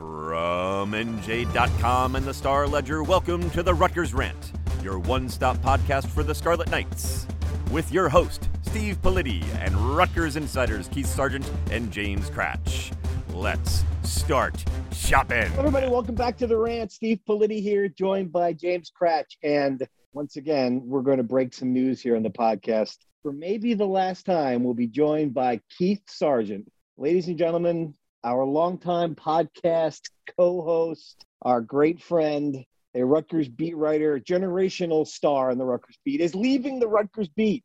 [0.00, 6.06] From NJ.com and the Star Ledger, welcome to the Rutgers Rant, your one stop podcast
[6.06, 7.26] for the Scarlet Knights.
[7.70, 12.94] With your host, Steve Politi, and Rutgers insiders Keith Sargent and James Kratch.
[13.34, 15.52] Let's start shopping.
[15.58, 16.92] Everybody, welcome back to the rant.
[16.92, 19.36] Steve Politi here, joined by James Kratch.
[19.42, 22.96] And once again, we're going to break some news here on the podcast.
[23.22, 26.72] For maybe the last time, we'll be joined by Keith Sargent.
[26.96, 27.92] Ladies and gentlemen,
[28.24, 35.64] our longtime podcast co-host, our great friend, a Rutgers beat writer, generational star in the
[35.64, 37.64] Rutgers beat, is leaving the Rutgers beat.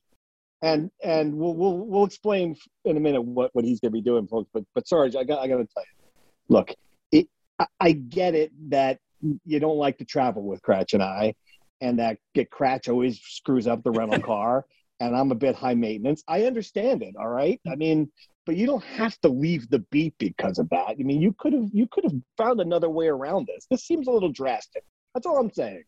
[0.61, 2.55] And and we'll we'll we'll explain
[2.85, 4.49] in a minute what, what he's gonna be doing, folks.
[4.53, 6.73] But but Sarge, I got I gotta tell you, look,
[7.11, 7.27] it
[7.59, 8.99] I, I get it that
[9.45, 11.35] you don't like to travel with Kratch and I,
[11.81, 14.65] and that get Kratch always screws up the rental car,
[14.99, 16.23] and I'm a bit high maintenance.
[16.27, 17.59] I understand it, all right.
[17.69, 18.11] I mean,
[18.45, 20.95] but you don't have to leave the beat because of that.
[20.99, 23.65] I mean, you could have you could have found another way around this.
[23.69, 24.83] This seems a little drastic.
[25.13, 25.83] That's all I'm saying.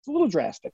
[0.00, 0.72] It's a little drastic.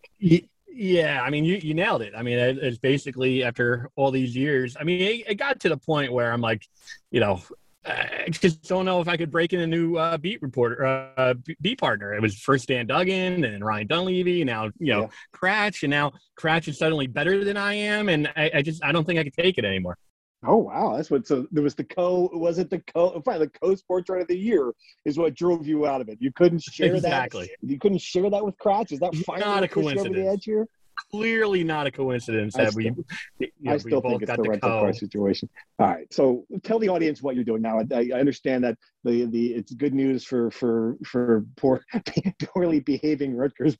[0.69, 2.13] Yeah, I mean, you, you nailed it.
[2.17, 4.77] I mean, it, it's basically after all these years.
[4.79, 6.67] I mean, it, it got to the point where I'm like,
[7.11, 7.43] you know,
[7.87, 10.85] I just don't know if I could break in a new uh, beat reporter,
[11.17, 12.15] uh, beat partner.
[12.15, 14.45] It was first Dan Duggan and Ryan Dunleavy.
[14.45, 15.09] Now you know yeah.
[15.35, 18.93] Kratch, and now Kratch is suddenly better than I am, and I, I just I
[18.93, 19.97] don't think I could take it anymore.
[20.45, 21.27] Oh wow, that's what.
[21.27, 22.31] So there was the co.
[22.33, 23.21] Was it the co?
[23.25, 24.73] Fine, the co sports writer of the year
[25.05, 26.19] is what drove you out of it.
[26.21, 27.47] You couldn't share exactly.
[27.47, 27.71] that.
[27.71, 28.93] You couldn't share that with Kratch.
[28.93, 30.07] Is that not a coincidence?
[30.07, 30.67] Over the edge here?
[31.11, 32.95] Clearly not a coincidence that still,
[33.39, 33.47] we.
[33.47, 35.49] You know, I still think it's the, the rental car situation.
[35.79, 37.81] All right, so tell the audience what you're doing now.
[37.81, 41.83] I, I understand that the the it's good news for for for poor
[42.55, 43.77] poorly behaving Rutgers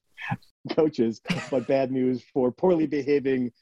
[0.75, 3.53] coaches, but bad news for poorly behaving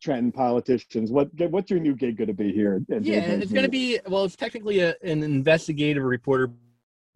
[0.00, 1.10] Trenton politicians.
[1.10, 2.82] What what's your new gig going to be here?
[2.88, 4.24] Yeah, it's going to be well.
[4.24, 6.50] It's technically a, an investigative reporter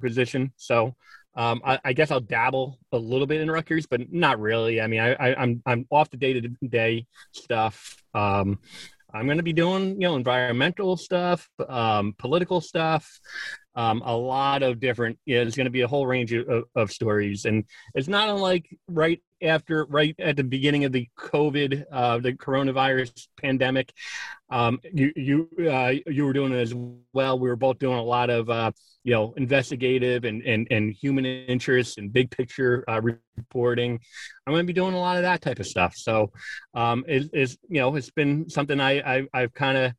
[0.01, 0.95] position, so
[1.37, 4.81] um, I, I, guess I'll dabble a little bit in Rutgers, but not really.
[4.81, 8.03] I mean, I, I, I'm I'm off the day to day stuff.
[8.15, 8.59] Um,
[9.13, 13.21] I'm going to be doing, you know, environmental stuff, um, political stuff,
[13.77, 15.19] um, a lot of different.
[15.27, 17.65] There's going to be a whole range of, of, stories, and
[17.95, 23.29] it's not unlike right after, right at the beginning of the COVID, uh, the coronavirus
[23.41, 23.93] pandemic.
[24.49, 26.75] Um, you you uh, you were doing it as
[27.13, 27.39] well.
[27.39, 28.73] We were both doing a lot of uh,
[29.05, 34.01] you know investigative and and and human interest and big picture uh, reporting.
[34.47, 35.95] I'm going to be doing a lot of that type of stuff.
[35.97, 36.33] So
[36.75, 39.93] um, it, it's you know it's been something I, I I've kind of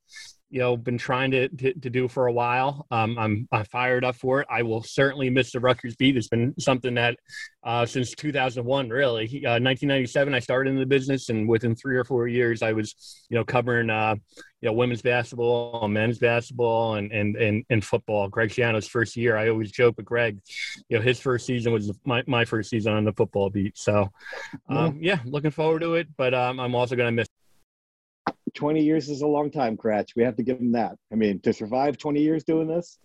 [0.50, 2.86] you know been trying to, to, to do for a while.
[2.92, 4.48] Um, I'm I'm fired up for it.
[4.50, 6.16] I will certainly miss the Rutgers beat.
[6.16, 7.18] It's been something that
[7.64, 12.06] uh, since 2001, really, uh, 1997, I started in the business, and within three or
[12.06, 14.16] four years, I was you know covering uh,
[14.62, 18.30] you know women's basketball, men's basketball, and and and, and football.
[18.30, 20.40] Greg Schiano's first year, I always joke with Greg,
[20.88, 23.78] you know his first season was my, my first season on the football beat.
[23.78, 24.10] So
[24.70, 27.28] um, yeah, looking forward to it, but um, I'm also going to miss
[28.58, 30.10] 20 years is a long time, Kratch.
[30.16, 30.98] We have to give him that.
[31.12, 32.98] I mean, to survive 20 years doing this,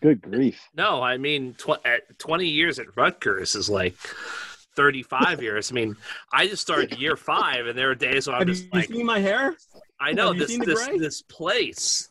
[0.00, 0.60] good grief.
[0.74, 1.82] No, I mean, tw-
[2.18, 3.96] 20 years at Rutgers is like
[4.76, 5.72] 35 years.
[5.72, 5.96] I mean,
[6.32, 8.88] I just started year five, and there are days when I'm have just you like,
[8.88, 9.56] seen my hair?
[9.98, 12.08] I know this this this place.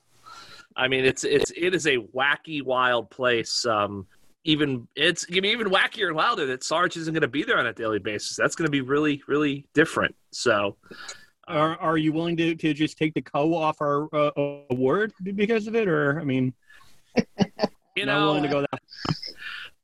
[0.76, 3.66] I mean, it's it's it is a wacky, wild place.
[3.66, 4.08] Um,
[4.46, 7.60] even it's gonna be even wackier and wilder that Sarge isn't going to be there
[7.60, 8.38] on a daily basis.
[8.38, 10.16] That's going to be really, really different.
[10.32, 10.78] So,
[11.50, 14.32] are are you willing to, to just take the co off our uh,
[14.70, 16.54] award because of it, or I mean,
[17.96, 18.82] you know, willing to go that.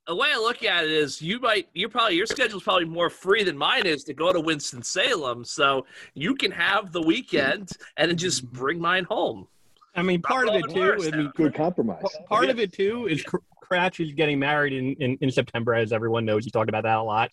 [0.08, 3.10] The way I look at it is, you might, you're probably your schedule's probably more
[3.10, 7.72] free than mine is to go to Winston Salem, so you can have the weekend
[7.98, 9.48] and then just bring mine home.
[9.96, 10.94] I mean, part of it too.
[10.94, 12.04] I mean, good compromise.
[12.28, 13.26] Part of it too is
[13.66, 16.46] Kratch is getting married in, in, in September, as everyone knows.
[16.46, 17.32] You talked about that a lot.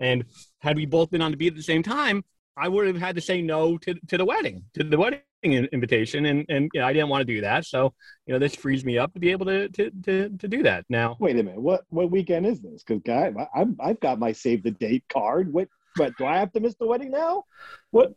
[0.00, 0.24] And
[0.58, 2.24] had we both been on the beat at the same time,
[2.56, 6.26] I would have had to say no to, to the wedding, to the wedding invitation,
[6.26, 7.66] and and you know, I didn't want to do that.
[7.66, 7.92] So
[8.26, 10.84] you know, this frees me up to be able to to to, to do that
[10.88, 11.16] now.
[11.18, 12.82] Wait a minute, what what weekend is this?
[12.82, 15.52] Because guy, I, I've got my save the date card.
[15.52, 17.44] What what do I have to miss the wedding now?
[17.90, 18.14] What?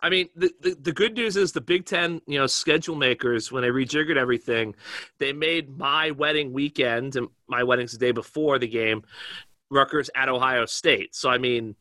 [0.00, 3.52] I mean, the, the, the good news is the Big Ten, you know, schedule makers
[3.52, 4.74] when they rejiggered everything,
[5.18, 9.02] they made my wedding weekend and my wedding's the day before the game,
[9.70, 11.14] Rutgers at Ohio State.
[11.14, 11.76] So I mean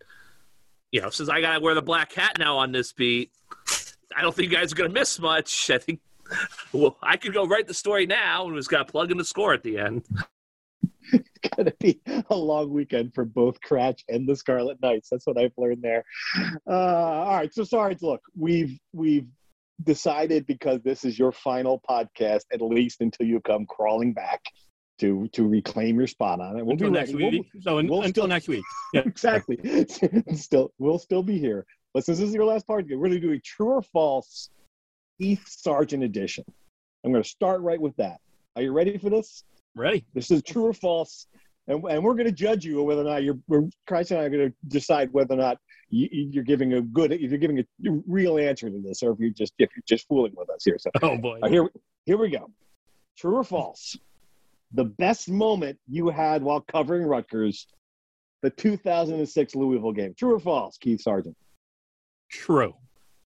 [0.92, 3.31] you know, since I got to wear the black hat now on this beat,
[4.16, 5.69] I don't think you guys are going to miss much.
[5.72, 6.00] I think
[6.74, 9.25] well, I could go write the story now and just got to plug in the
[9.25, 10.04] score at the end.
[11.13, 15.10] it's going to be a long weekend for both Kratch and the Scarlet Knights.
[15.10, 16.04] That's what I've learned there.
[16.68, 17.98] Uh, all right, so sorry.
[18.01, 19.28] Look, we've we've
[19.84, 24.42] decided because this is your final podcast, at least until you come crawling back
[25.00, 26.64] to to reclaim your spot on it.
[26.66, 27.24] We'll until be next ready.
[27.24, 27.48] We'll- week.
[27.62, 28.64] so un- we'll until still- next week.
[28.94, 29.02] Yeah.
[29.06, 29.58] exactly.
[30.36, 31.66] still, we'll still be here.
[31.94, 34.50] But since this is your last part, we're going to do a true or false
[35.20, 36.46] Keith Sargent edition.
[37.04, 38.18] I'm going to start right with that.
[38.56, 39.44] Are you ready for this?
[39.76, 40.06] Ready?
[40.14, 41.28] This is true or false,
[41.68, 43.38] and, and we're going to judge you whether or not you're.
[43.48, 45.58] We're, Christ and I are going to decide whether or not
[45.90, 47.64] you, you're giving a good, if you're giving a
[48.08, 50.78] real answer to this, or if you're just if you're just fooling with us here.
[50.80, 51.40] So Oh boy.
[51.50, 51.70] here,
[52.06, 52.50] here we go.
[53.18, 53.96] True or false?
[54.74, 57.68] The best moment you had while covering Rutgers,
[58.42, 60.14] the 2006 Louisville game.
[60.18, 61.36] True or false, Keith Sargent?
[62.30, 62.74] True.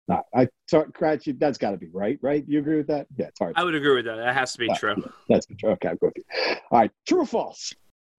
[0.08, 2.44] No, I sorry, Kratch, you- that's got to be right, right?
[2.46, 3.06] You agree with that?
[3.16, 3.54] Yeah, it's hard.
[3.56, 4.16] I would agree with that.
[4.16, 4.74] That has to be Yeah.
[4.74, 4.96] true.
[5.28, 5.70] That's true.
[5.70, 6.24] Okay, I'll go with you.
[6.70, 7.72] All right, true or false?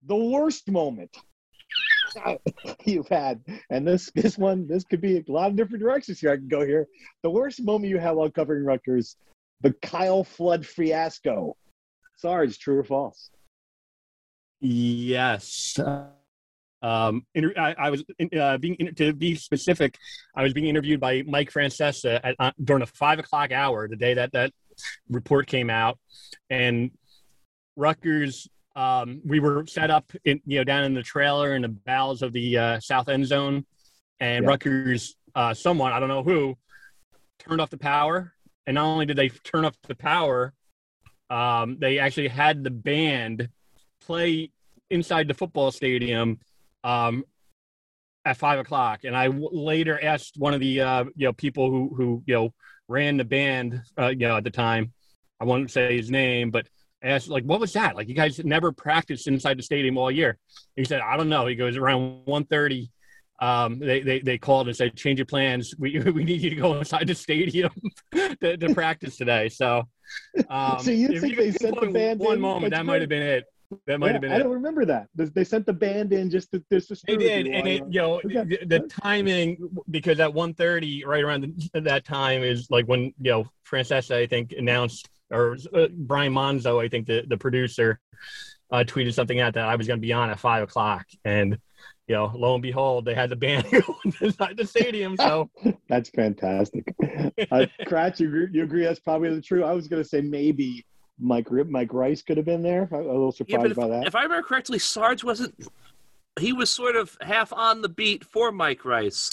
[0.06, 1.14] The worst moment
[2.86, 6.30] you've had, and this this one, this could be a lot of different directions here.
[6.32, 6.86] I can go here.
[7.22, 9.16] The worst moment you had while covering Rutgers,
[9.60, 11.56] the Kyle Flood fiasco.
[12.20, 13.30] Sarge, true or false?
[14.60, 15.78] Yes.
[16.82, 18.04] Um, inter- I, I was
[18.38, 19.96] uh, being to be specific.
[20.34, 23.96] I was being interviewed by Mike Francesa at, uh, during the five o'clock hour, the
[23.96, 24.52] day that that
[25.08, 25.98] report came out,
[26.48, 26.90] and
[27.76, 28.48] Rutgers.
[28.76, 32.22] Um, we were set up in you know down in the trailer in the bowels
[32.22, 33.66] of the uh, south end zone,
[34.20, 34.50] and Yeah.
[34.50, 36.56] Rutgers, uh, someone I don't know who,
[37.40, 38.32] turned off the power,
[38.66, 40.54] and not only did they turn off the power,
[41.30, 43.48] um, they actually had the band
[44.00, 44.50] play
[44.90, 46.40] inside the football stadium
[46.84, 47.24] um,
[48.24, 49.04] at five o'clock.
[49.04, 52.34] And I w- later asked one of the uh, you know people who who you
[52.34, 52.54] know
[52.88, 54.92] ran the band uh, you know at the time.
[55.40, 56.66] I won't say his name, but
[57.02, 57.96] I asked like, what was that?
[57.96, 60.36] Like you guys never practiced inside the stadium all year.
[60.76, 61.46] He said, I don't know.
[61.46, 62.90] He goes around one thirty.
[63.40, 65.74] Um, they, they they called and said, change your plans.
[65.78, 67.72] We we need you to go inside the stadium
[68.14, 69.48] to, to practice today.
[69.48, 69.84] So,
[70.50, 72.40] um, So you think could they sent the band one in?
[72.40, 72.72] moment?
[72.74, 73.44] That might have been it.
[73.86, 74.38] That might Yeah, have been I it.
[74.40, 75.06] don't remember that.
[75.14, 78.14] They- sent the band in just to just to They did, and it, you know,
[78.16, 78.42] Okay.
[78.44, 79.56] the, the timing
[79.90, 84.26] because at 1.30, right around the, that time is like when you know Francesa, I
[84.26, 88.00] think, announced or uh, Brian Monzo, I think the the producer,
[88.72, 91.56] uh, tweeted something out that I was going to be on at five o'clock, and
[92.10, 93.64] you know, lo and behold, they had the band
[94.20, 95.16] inside the stadium.
[95.16, 95.48] So
[95.88, 96.92] That's fantastic.
[97.00, 97.30] Uh,
[97.86, 99.62] Kratch, you agree, you agree that's probably the true?
[99.62, 100.84] I was going to say maybe
[101.20, 102.88] Mike Mike Rice could have been there.
[102.90, 104.08] I'm a little surprised but if, by that.
[104.08, 105.54] if I remember correctly, Sarge wasn't.
[106.38, 109.30] He was sort of half on the beat for Mike Rice.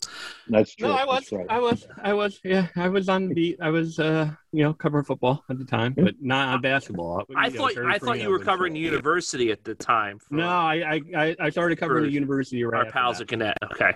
[0.50, 0.88] that's true.
[0.88, 1.46] no, I was, right.
[1.48, 3.58] I was, I was, yeah, I was on the beat.
[3.62, 7.24] I was, uh, you know, covering football at the time, but not on basketball.
[7.36, 10.18] I You know, thought I thought you were covering uh, the university at the time.
[10.20, 13.24] For No, I, I, I- I started covering For the university right our pals that.
[13.24, 13.58] at Gannett.
[13.74, 13.94] Okay.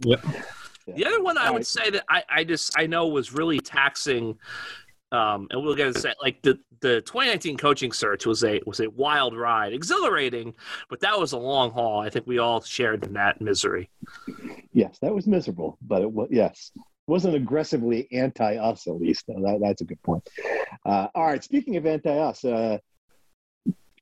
[0.00, 0.24] Yep.
[0.96, 1.66] The other one I All would right.
[1.66, 4.36] say that I, I just I know was really taxing,
[5.12, 8.80] um, and we'll get to say like the the 2019 coaching search was a was
[8.80, 10.54] a wild ride, exhilarating,
[10.88, 12.00] but that was a long haul.
[12.00, 13.90] I think we all shared in that misery.
[14.72, 16.72] Yes, that was miserable, but it was yes,
[17.06, 19.26] wasn't aggressively anti us at least.
[19.28, 20.28] No, that, that's a good point.
[20.84, 22.78] Uh, all right, speaking of anti us, uh,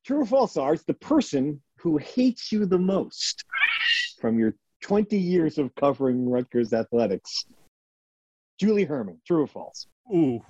[0.05, 0.81] true or false, Sarge?
[0.87, 3.45] The person who hates you the most
[4.21, 7.45] from your 20 years of covering Rutgers athletics,
[8.59, 9.21] Julie Hermann.
[9.27, 9.87] True or false?
[10.15, 10.41] Ooh.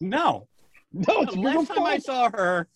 [0.00, 0.48] No.
[0.92, 2.68] No, it's The last time I saw her,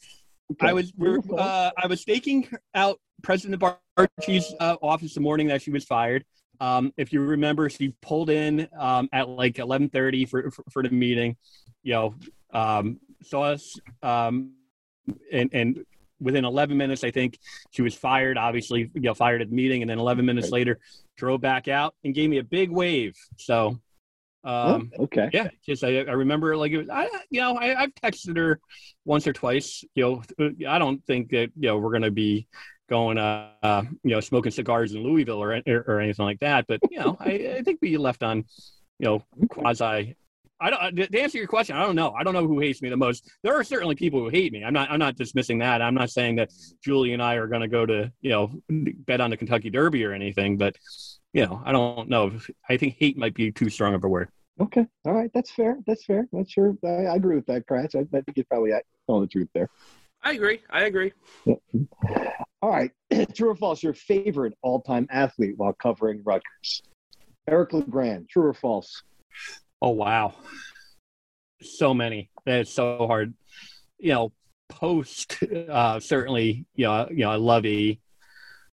[0.53, 0.93] Okay, I was
[1.37, 6.25] uh, I was staking out President Barchi's uh, office the morning that she was fired.
[6.59, 10.89] Um, if you remember, she pulled in um, at like 11:30 for, for for the
[10.91, 11.37] meeting.
[11.83, 12.15] You know,
[12.53, 14.55] um, saw us, um,
[15.31, 15.85] and and
[16.19, 17.39] within 11 minutes, I think
[17.71, 18.39] she was fired.
[18.39, 20.53] Obviously, you know, fired at the meeting, and then 11 minutes Right.
[20.61, 20.79] later,
[21.17, 23.15] drove back out and gave me a big wave.
[23.37, 23.79] So.
[24.45, 25.31] Um, Oh, okay.
[25.33, 28.61] yeah, just I, I remember like it was, I, you know, I, I've texted her
[29.05, 29.85] once or twice.
[29.95, 32.47] You know, I don't think that you know we're gonna be
[32.89, 36.67] going, uh, uh you know, smoking cigars in Louisville or or, or anything like that.
[36.69, 38.45] But you know, I, I think we left on,
[38.99, 40.17] you know, quasi.
[40.61, 40.97] I don't.
[40.97, 42.13] To answer your question, I don't know.
[42.13, 43.31] I don't know who hates me the most.
[43.45, 44.65] There are certainly people who hate me.
[44.65, 44.91] I'm not.
[44.91, 45.83] I'm not dismissing that.
[45.83, 46.51] I'm not saying that
[46.83, 50.05] Julie and I are going to go to you know bet on the Kentucky Derby
[50.05, 50.57] or anything.
[50.57, 50.77] But
[51.39, 52.33] you know, I don't know.
[52.69, 54.29] I think hate might be too strong of a word.
[54.61, 54.85] Okay.
[55.05, 55.31] All right.
[55.33, 55.79] That's fair.
[55.87, 56.27] That's fair.
[56.33, 56.77] That's sure.
[56.85, 57.95] I, I agree with that, Kratch.
[57.95, 58.73] I, I think you're probably
[59.07, 59.69] telling the truth there.
[60.25, 60.63] I agree.
[60.69, 61.13] I agree.
[62.61, 62.91] All right.
[63.37, 63.85] True or false?
[63.85, 66.83] Your favorite all-time athlete while covering Rutgers?
[67.49, 68.29] Eric LeGrand.
[68.29, 69.05] True or false?
[69.81, 70.35] Oh wow,
[71.63, 72.31] so many.
[72.45, 73.33] That's so hard.
[74.01, 74.33] You know,
[74.69, 75.41] post
[75.71, 76.67] uh, certainly.
[76.75, 78.01] You know, you know, I love E.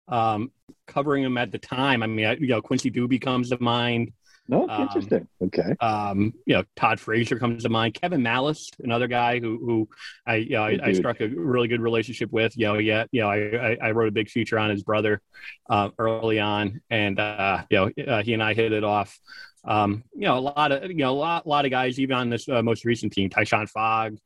[0.10, 0.51] Um,
[0.88, 2.04] covering him at the time.
[2.04, 4.12] I mean, I, you know, Quincy Douby comes to mind.
[4.50, 5.28] No, Um, interesting.
[5.44, 5.75] Okay.
[5.80, 7.94] Um, you know, Todd Frazier comes to mind.
[7.94, 9.89] Kevin Malast, another guy who who
[10.25, 12.58] I you know I, I struck a really good relationship with.
[12.58, 15.22] You know, yeah, you know, I I, I wrote a big feature on his brother
[15.70, 19.20] uh, early on, and uh, you know, uh, he and I hit it off.
[19.66, 22.30] Um, you know, a lot of you know a lot lot of guys even on
[22.32, 24.18] this uh, most recent team, Tyshawn Fogg.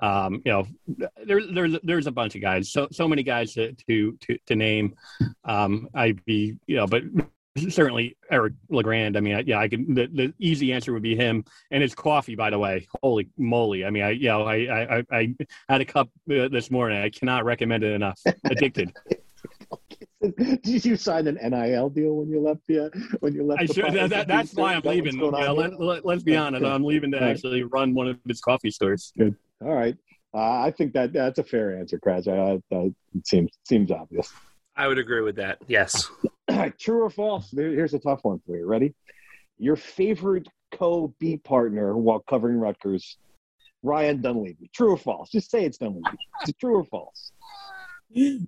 [0.00, 0.66] Um, you know,
[1.24, 4.56] there's there's there's a bunch of guys, so so many guys to to to, to
[4.56, 4.94] name.
[5.44, 7.02] Um, I'd be you know, but
[7.68, 9.16] certainly Eric Legrand.
[9.16, 9.94] I mean, I, yeah, I can.
[9.94, 12.34] The, the easy answer would be him and his coffee.
[12.34, 13.84] By the way, holy moly!
[13.84, 15.34] I mean, I you know, I I, I, I
[15.68, 17.02] had a cup uh, this morning.
[17.02, 18.20] I cannot recommend it enough.
[18.44, 18.92] Addicted.
[20.62, 22.90] Did you sign an NIL deal when you left the
[23.20, 23.62] when you left?
[23.62, 25.18] I sure, that, that, that's why I'm leaving.
[25.18, 25.52] Yeah, here?
[25.52, 26.64] let, let, us be honest.
[26.64, 29.12] I'm leaving to actually run one of his coffee stores.
[29.60, 29.96] All right.
[30.34, 32.28] Uh, I think that that's a fair answer, Kratch.
[32.28, 32.84] Uh, uh,
[33.14, 34.30] it seems seems obvious.
[34.76, 35.58] I would agree with that.
[35.66, 36.08] Yes.
[36.78, 37.50] True or false?
[37.50, 38.66] Here's a tough one for you.
[38.66, 38.94] Ready?
[39.58, 43.16] Your favorite co-beat partner while covering Rutgers,
[43.82, 44.70] Ryan Dunleavy.
[44.74, 45.30] True or false?
[45.30, 46.16] Just say it's Dunleavy.
[46.42, 47.32] Is it true or false?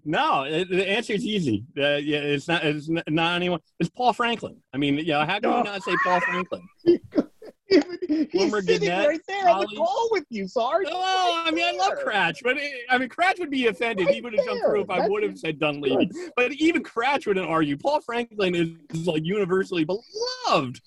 [0.05, 1.65] No, it, the answer is easy.
[1.77, 2.65] Uh, yeah, it's not.
[2.65, 3.61] It's not anyone.
[3.79, 4.57] It's Paul Franklin.
[4.73, 5.59] I mean, you know, how can No.
[5.59, 6.63] you not say Paul Franklin?
[7.71, 10.87] He's Former sitting Gannett, right there on the Holly- call with you, Sarge.
[10.91, 14.09] Oh, I mean, I love Kratch, but it, I mean, Kratch would be offended.
[14.09, 16.11] he would have jumped through if I would have said Dunleavy.
[16.37, 17.77] But even Kratch wouldn't argue.
[17.77, 20.81] Paul Franklin is, is like universally beloved,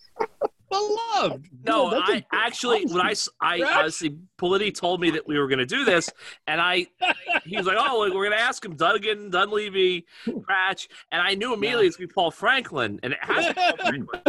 [0.74, 1.50] beloved.
[1.66, 3.14] No, a I actually when I
[3.60, 3.76] Correct.
[3.76, 6.10] honestly Politi told me that we were going to do this,
[6.48, 6.88] and I
[7.46, 11.54] he was like, "Oh, we're going to ask him Duggan, Dunleavy, Kratch," and I knew
[11.54, 14.22] immediately it's going to be Paul Franklin, and it has to be Paul Franklin.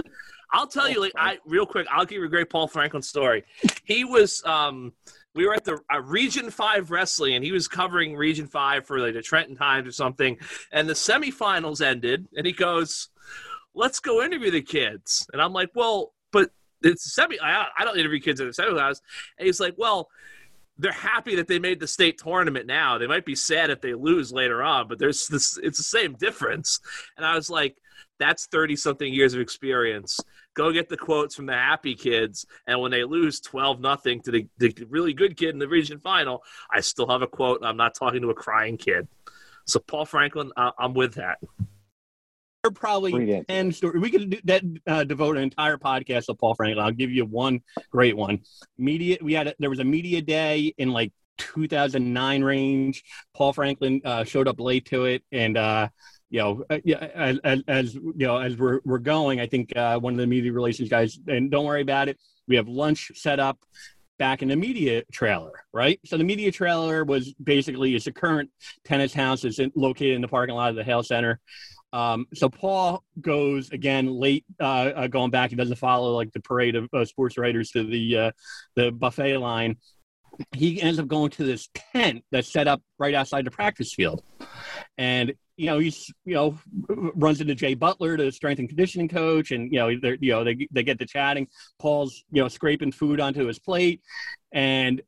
[0.52, 3.42] I'll tell you, like, I real quick, I'll give you a great Paul Franklin story.
[3.84, 4.92] He was, um,
[5.34, 9.00] we were at the uh, Region Five wrestling, and he was covering Region Five for
[9.00, 10.38] like the Trenton Times or something,
[10.70, 13.08] and the semifinals ended, and he goes,
[13.74, 16.13] "Let's go interview the kids," and I'm like, "Well, but."
[16.84, 17.38] It's semi.
[17.40, 19.00] I, I don't interview kids in the semifinals,
[19.38, 20.08] and he's like, "Well,
[20.78, 22.98] they're happy that they made the state tournament now.
[22.98, 26.14] They might be sad if they lose later on, but there's this it's the same
[26.14, 26.80] difference.
[27.16, 27.76] And I was like,
[28.18, 30.20] that's 30 something years of experience.
[30.54, 32.46] Go get the quotes from the happy kids.
[32.66, 35.98] And when they lose 12 nothing to the, the really good kid in the region
[35.98, 37.60] final, I still have a quote.
[37.64, 39.08] I'm not talking to a crying kid.
[39.66, 41.38] So Paul Franklin, I, I'm with that.
[42.64, 43.42] Are probably.
[43.46, 44.00] 10 stories.
[44.00, 46.84] We could do that, uh, devote an entire podcast to Paul Franklin.
[46.84, 48.40] I'll give you one great one.
[48.78, 53.04] Media, we had, a, there was a media day in like 2009 range.
[53.34, 55.22] Paul Franklin uh, showed up late to it.
[55.30, 55.88] And, uh,
[56.30, 57.06] you know, uh, yeah,
[57.44, 60.52] as, as, you know, as we're, we're going, I think uh, one of the media
[60.52, 62.18] relations guys, and don't worry about it,
[62.48, 63.58] we have lunch set up
[64.18, 66.00] back in the media trailer, right?
[66.04, 68.50] So the media trailer was basically it's a current
[68.84, 71.40] tennis house is located in the parking lot of the Hale Center.
[71.94, 74.64] Um, so Paul goes again late, uh,
[74.96, 75.50] uh, going back.
[75.50, 78.30] He doesn't follow like the parade of uh, sports writers to the uh,
[78.74, 79.76] the buffet line.
[80.52, 84.24] He ends up going to this tent that's set up right outside the practice field,
[84.98, 86.58] and you know he's you know
[86.88, 90.42] runs into Jay Butler, the strength and conditioning coach, and you know they you know
[90.42, 91.46] they they get to chatting.
[91.78, 94.00] Paul's you know scraping food onto his plate,
[94.50, 95.00] and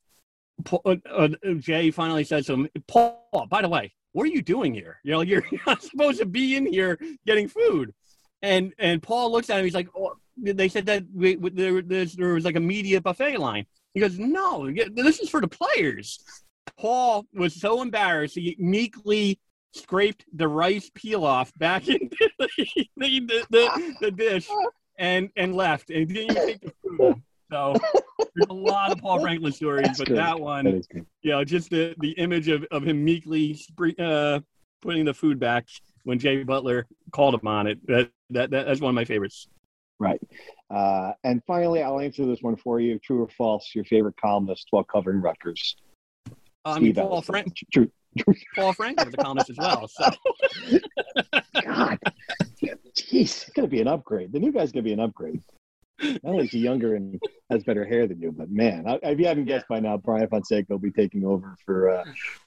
[0.64, 1.28] Paul, uh,
[1.58, 4.98] Jay finally says to him, "Paul, by the way, what are you doing here?
[5.04, 7.92] You know, you're, not supposed to be in here getting food."
[8.42, 9.64] And and Paul looks at him.
[9.64, 13.36] He's like, oh, "They said that we, there, there's, there was like a media buffet
[13.38, 16.18] line." He goes, "No, this is for the players."
[16.78, 19.38] Paul was so embarrassed he meekly
[19.72, 24.48] scraped the rice peel off back into the, the, the, the dish
[24.98, 27.22] and and left and didn't even take the food.
[27.50, 27.74] So
[28.18, 30.16] there's a lot of Paul Franklin stories, That's but good.
[30.16, 31.06] that That one, is good.
[31.22, 33.58] you know, just the the image of, of him meekly
[33.98, 34.40] uh,
[34.82, 35.66] putting the food back
[36.04, 37.84] when Jay Butler called him on it.
[37.86, 39.48] That, that, that that's one of my favorites.
[39.98, 40.20] Right.
[40.70, 42.98] Uh, and finally, I'll answer this one for you.
[42.98, 43.70] True or false?
[43.74, 45.76] Your favorite columnist while covering Rutgers?
[46.64, 47.22] I mean, Paul.
[47.22, 47.90] Frank, True.
[48.54, 49.88] Paul Franklin was a columnist as well.
[49.88, 50.10] So
[51.62, 51.98] God,
[52.96, 54.32] jeez, it's gonna be an upgrade.
[54.32, 55.40] The new guy's gonna be an upgrade.
[56.02, 59.18] Not only is he younger and has better hair than you, but man, I, if
[59.18, 62.04] you haven't guessed by now, Brian Fonseca will be taking over for uh,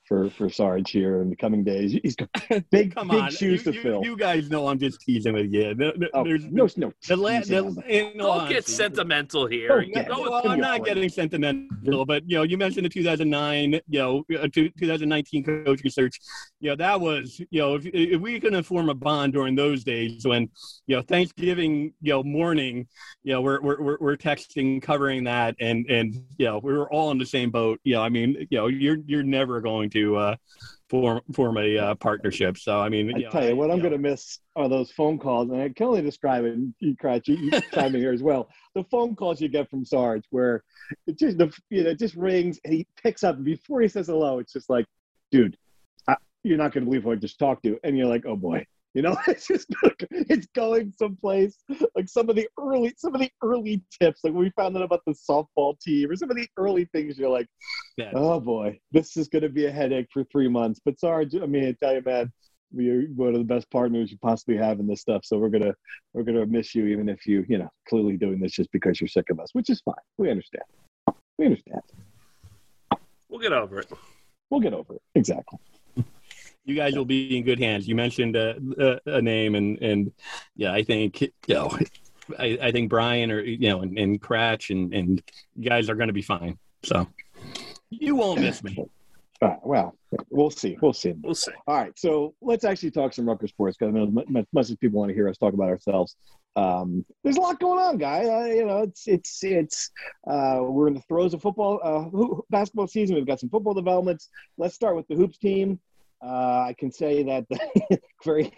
[0.09, 1.97] for for Sarge here in the coming days.
[2.03, 2.29] He's got
[2.71, 4.03] big come big on, shoes you, to you- fill.
[4.03, 5.75] You guys know I'm just teasing with you.
[5.75, 6.91] No, no, oh, there's no, no.
[7.07, 9.67] the, la- teasing the, on the- in all Don't get sentimental here.
[9.69, 10.95] Don't You get go well, I'm not break.
[10.95, 15.81] getting sentimental, but you know, you mentioned the 2009, you know, uh, two- 2019 coach
[15.83, 16.19] research.
[16.59, 19.83] You know, that was, you know, if, if we can form a bond during those
[19.83, 20.49] days when,
[20.87, 22.87] you know, Thanksgiving, you know, morning,
[23.23, 26.91] you know, we're we're we're, we're texting, covering that, and and you know, we were
[26.91, 27.79] all in the same boat.
[27.83, 29.98] You know, I mean, you know, you're you're never going to.
[30.07, 30.35] Uh
[30.89, 32.57] form form a uh, partnership.
[32.57, 35.19] So I mean, I know, tell you what, I'm going to miss are those phone
[35.19, 36.53] calls, and I can only describe it.
[36.53, 38.49] And you, Kratch, you, you chime in here as well.
[38.75, 40.63] The phone calls you get from Sarge, where
[41.07, 43.87] it just the you know it just rings, and he picks up and before he
[43.87, 44.37] says hello.
[44.37, 44.85] It's just like,
[45.31, 45.57] dude,
[46.07, 48.35] I, you're not going to believe who I just talked to, and you're like, oh
[48.35, 48.65] boy.
[48.99, 49.73] You know, it's just
[50.11, 51.55] it's going someplace.
[51.95, 54.83] Like some of the early, some of the early tips, like when we found out
[54.83, 57.17] about the softball team, or some of the early things.
[57.17, 57.47] You're like,
[57.95, 58.11] Yeah.
[58.13, 60.81] oh boy, this is going to be a headache for three months.
[60.83, 62.29] But Sarge, I mean, I tell you, man,
[62.73, 65.23] we are one of the best partners you possibly have in this stuff.
[65.23, 65.73] So we're gonna
[66.11, 69.07] we're gonna miss you, even if you you know clearly doing this just because you're
[69.07, 69.95] sick of us, which is fine.
[70.17, 70.65] We understand.
[71.37, 71.83] We understand.
[73.29, 73.89] We'll get over it.
[74.49, 75.01] We'll get over it.
[75.15, 75.57] Exactly.
[76.69, 77.87] You guys will be in good hands.
[77.87, 80.11] You mentioned uh, a, a name, and and
[80.55, 81.75] yeah, I think you know,
[82.37, 85.23] I, I think Brian or you know, and, and Kratch and and
[85.55, 86.59] you guys are going to be fine.
[86.83, 87.07] So
[87.89, 88.77] you won't miss me.
[89.41, 89.95] All right, well,
[90.29, 90.77] we'll see.
[90.79, 91.15] We'll see.
[91.23, 91.53] We'll see.
[91.65, 94.75] All right, so let's actually talk some Rutgers sports because I know mu- much, as
[94.75, 96.17] people want to hear us talk about ourselves.
[96.55, 98.25] Um, there's a lot going on, guy.
[98.25, 99.89] Uh, you know, it's it's it's
[100.27, 103.15] uh, we're in the throes of football uh, basketball season.
[103.15, 104.29] We've got some football developments.
[104.59, 105.79] Let's start with the hoops team.
[106.23, 107.45] Uh, I can say that
[108.25, 108.51] very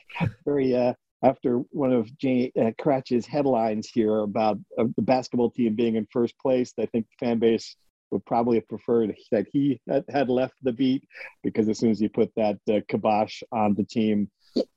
[0.46, 5.76] very uh, after one of Jay uh, Kratch's headlines here about uh, the basketball team
[5.76, 6.74] being in first place.
[6.80, 7.76] I think fan base
[8.10, 11.04] would probably have preferred that he had, left the beat
[11.44, 14.30] because as soon as he put that uh, kibosh on the team,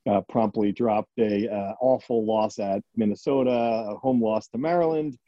[0.09, 5.19] uh, promptly dropped a uh, awful loss at Minnesota, a home loss to Maryland.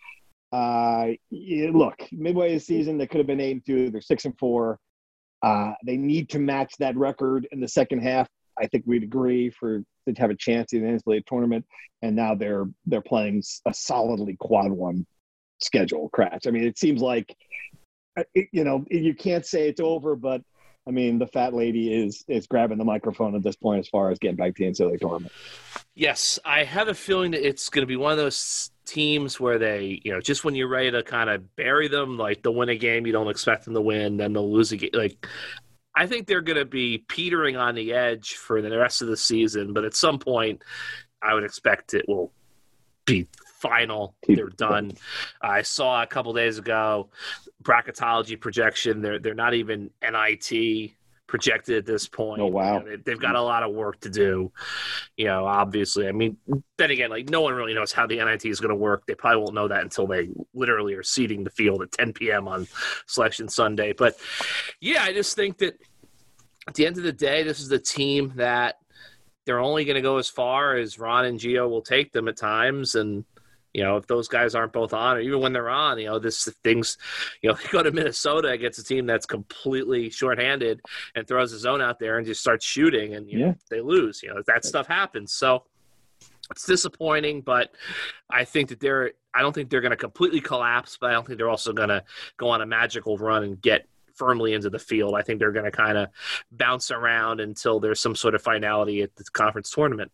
[0.52, 3.90] Look, midway of the season, they could have been eight and two.
[3.90, 4.78] They're six and four.
[5.42, 8.28] Uh, they need to match that record in the second half.
[8.58, 11.64] I think we'd agree for to have a chance in the NCAA tournament.
[12.02, 15.06] And now they're they're playing a solidly quad one
[15.60, 16.10] schedule.
[16.10, 16.46] Kratch.
[16.46, 17.34] I mean, it seems like
[18.18, 20.42] uh, you know you can't say it's over, but
[20.86, 24.10] I mean, the fat lady is is grabbing the microphone at this point as far
[24.10, 25.32] as getting back to the NCAA tournament.
[25.94, 29.58] Yes, I have a feeling that it's going to be one of those teams where
[29.58, 32.68] they, you know, just when you're ready to kind of bury them, like they'll win
[32.68, 34.90] a game you don't expect them to win, then they'll lose a game.
[34.94, 35.26] Like,
[35.94, 39.16] I think they're going to be petering on the edge for the rest of the
[39.16, 40.62] season, but at some point,
[41.22, 42.32] I would expect it will
[43.04, 43.26] be
[43.60, 44.14] final.
[44.26, 44.92] They're done.
[45.40, 47.10] I saw a couple days ago
[47.62, 49.02] bracketology projection.
[49.02, 50.92] They're they're not even NIT
[51.26, 52.40] projected at this point.
[52.40, 52.78] Oh, wow.
[52.78, 54.52] You know, they, have got a lot of work to do.
[55.16, 56.08] You know, obviously.
[56.08, 56.36] I mean,
[56.78, 59.04] then again, like no one really knows how the NIT is going to work.
[59.06, 62.48] They probably won't know that until they literally are seeding the field at 10 p.m.
[62.48, 62.66] on
[63.06, 63.92] Selection Sunday.
[63.92, 64.16] But
[64.80, 65.78] yeah, I just think that
[66.68, 68.76] at the end of the day, this is the team that
[69.44, 72.36] they're only going to go as far as Ron and Geo will take them at
[72.36, 73.24] times, and
[73.76, 76.18] you know, if those guys aren't both on, or even when they're on, you know,
[76.18, 76.96] this things,
[77.42, 80.80] you know, go to Minnesota against a team that's completely shorthanded
[81.14, 83.46] and throws a zone out there and just starts shooting, and you Yeah.
[83.48, 84.22] know, they lose.
[84.22, 85.34] You know, that stuff happens.
[85.34, 85.64] So
[86.50, 87.70] it's disappointing, but
[88.30, 89.12] I think that they're.
[89.34, 91.90] I don't think they're going to completely collapse, but I don't think they're also going
[91.90, 92.02] to
[92.38, 95.14] go on a magical run and get firmly into the field.
[95.14, 96.08] I think they're going to kind of
[96.50, 100.10] bounce around until there's some sort of finality at the conference tournament.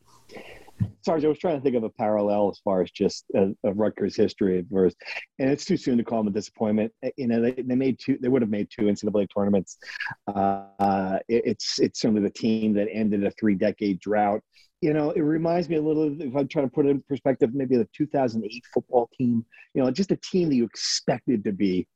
[1.04, 3.76] Sarge, I was trying to think of a parallel as far as just uh, of
[3.76, 4.96] Rutgers history versus,
[5.38, 6.92] and it's too soon to call them a disappointment.
[7.04, 9.78] Uh, You know, they, they made two, they would have made two NCAA tournaments.
[10.26, 14.42] Uh, it, it's it's certainly the team that ended a three decade drought.
[14.80, 16.20] You know, it reminds me a little.
[16.20, 19.44] If I'm trying to put it in perspective, maybe the 2008 football team.
[19.74, 21.86] You know, just a team that you expected to be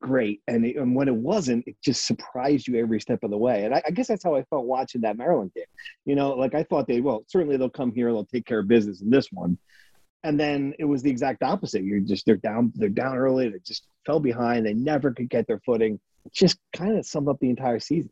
[0.00, 3.38] great, and, it, and when it wasn't, it just surprised you every step of the
[3.38, 3.64] way.
[3.64, 5.64] And I, I guess that's how I felt watching that Maryland game.
[6.06, 8.68] You know, like I thought they well, certainly they'll come here, they'll take care of
[8.68, 9.58] business in this one.
[10.22, 11.82] And then it was the exact opposite.
[11.82, 15.46] You're just they're down, they're down early, they just fell behind, they never could get
[15.46, 15.98] their footing.
[16.32, 18.10] Just kind of summed up the entire season.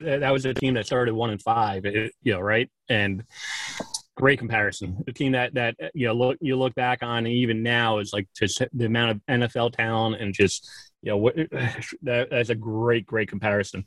[0.00, 2.70] that that was a team that started one and five, you know, right?
[2.88, 3.24] And
[4.16, 5.02] great comparison.
[5.06, 7.98] The team that that uh, you know look you look back on, and even now
[7.98, 10.68] is like just the amount of NFL talent and just
[11.02, 11.44] you know what uh,
[12.02, 13.86] that, that's a great great comparison.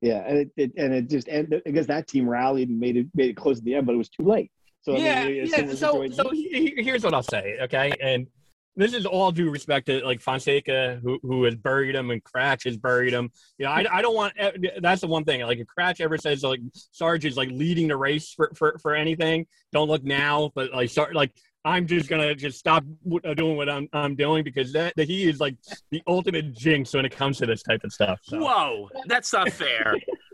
[0.00, 2.96] Yeah, and it, it and it just and I guess that team rallied and made
[2.96, 4.50] it made it close at the end, but it was too late.
[4.82, 5.74] So I yeah, mean, yeah.
[5.74, 7.92] So, so he- he- here's what I'll say, okay?
[8.00, 8.28] And
[8.76, 12.64] this is all due respect to like Fonseca, who who has buried him, and Kratch
[12.64, 13.30] has buried him.
[13.58, 14.34] You know, I, I don't want.
[14.80, 15.40] That's the one thing.
[15.42, 16.60] Like if Kratch ever says like
[16.92, 20.52] Sarge is like leading the race for for, for anything, don't look now.
[20.54, 21.32] But like Sarge, like
[21.64, 22.84] I'm just gonna just stop
[23.24, 25.56] uh, doing what I'm I'm doing because that, that he is like
[25.90, 28.20] the ultimate jinx when it comes to this type of stuff.
[28.22, 28.38] So.
[28.38, 29.96] Whoa, that's not fair.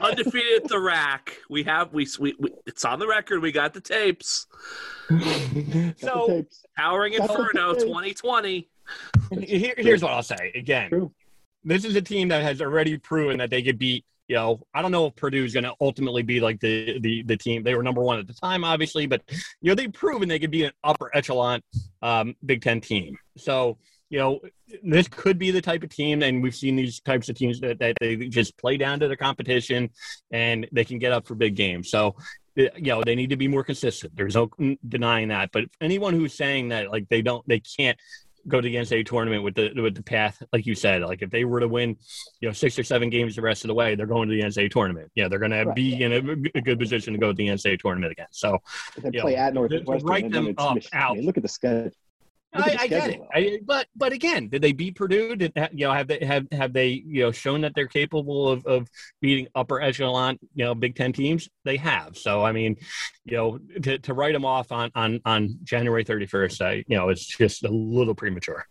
[0.00, 1.36] Undefeated at the RAC.
[1.50, 3.40] We have we, we we it's on the record.
[3.40, 4.46] We got the tapes.
[5.08, 6.64] Got the so tapes.
[6.78, 8.68] Towering Got Inferno 2020.
[9.40, 10.90] Here, here's what I'll say again.
[10.90, 11.12] True.
[11.64, 14.04] this is a team that has already proven that they could beat.
[14.28, 17.22] You know, I don't know if Purdue is going to ultimately be like the, the
[17.22, 17.62] the team.
[17.62, 19.22] They were number one at the time, obviously, but
[19.60, 21.60] you know they've proven they could be an upper echelon
[22.02, 23.16] um, Big Ten team.
[23.36, 23.78] So
[24.12, 24.40] you know,
[24.82, 27.78] this could be the type of team, and we've seen these types of teams that,
[27.78, 29.88] that they just play down to the competition
[30.30, 31.90] and they can get up for big games.
[31.90, 32.14] So,
[32.54, 34.14] you know, they need to be more consistent.
[34.14, 34.50] There's no
[34.86, 35.48] denying that.
[35.50, 37.98] But anyone who's saying that, like, they don't, they can't
[38.46, 41.30] go to the NCAA tournament with the with the path, like you said, like if
[41.30, 41.96] they were to win,
[42.40, 44.42] you know, six or seven games the rest of the way, they're going to the
[44.42, 45.10] NCAA tournament.
[45.14, 45.64] Yeah, they're going right.
[45.64, 48.26] to be in a, a, good position to go to the NCAA tournament again.
[48.30, 48.58] So
[48.96, 51.12] if they play know, at Northwestern, write them up out.
[51.12, 51.92] I mean, look at the schedule.
[52.54, 55.36] I, I get it, I, but but again, did they beat Purdue?
[55.36, 58.66] Did you know have they have have they you know shown that they're capable of,
[58.66, 58.88] of
[59.20, 61.48] beating upper echelon you know Big Ten teams?
[61.64, 62.16] They have.
[62.16, 62.76] So I mean,
[63.24, 66.96] you know, to, to write them off on on on January thirty first, I you
[66.96, 68.66] know it's just a little premature.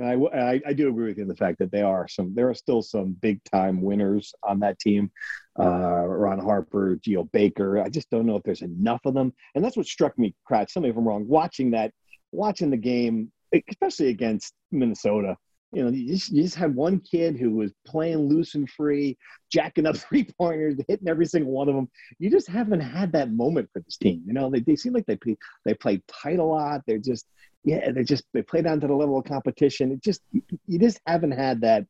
[0.00, 2.48] I, I, I, do agree with you in the fact that they are some there
[2.48, 5.10] are still some big time winners on that team.
[5.58, 7.78] Uh, Ron Harper, Geo Baker.
[7.78, 10.34] I just don't know if there's enough of them, and that's what struck me.
[10.50, 11.28] Kratch, some of them wrong.
[11.28, 11.92] Watching that
[12.32, 13.30] watching the game,
[13.70, 15.36] especially against Minnesota,
[15.72, 19.16] you know, you just, you just had one kid who was playing loose and free,
[19.50, 21.88] jacking up three pointers, hitting every single one of them.
[22.18, 24.22] You just haven't had that moment for this team.
[24.26, 26.82] You know, they, they seem like they play, they play tight a lot.
[26.86, 27.26] They're just,
[27.64, 29.92] yeah, they just, they play down to the level of competition.
[29.92, 31.86] It just, you just haven't had that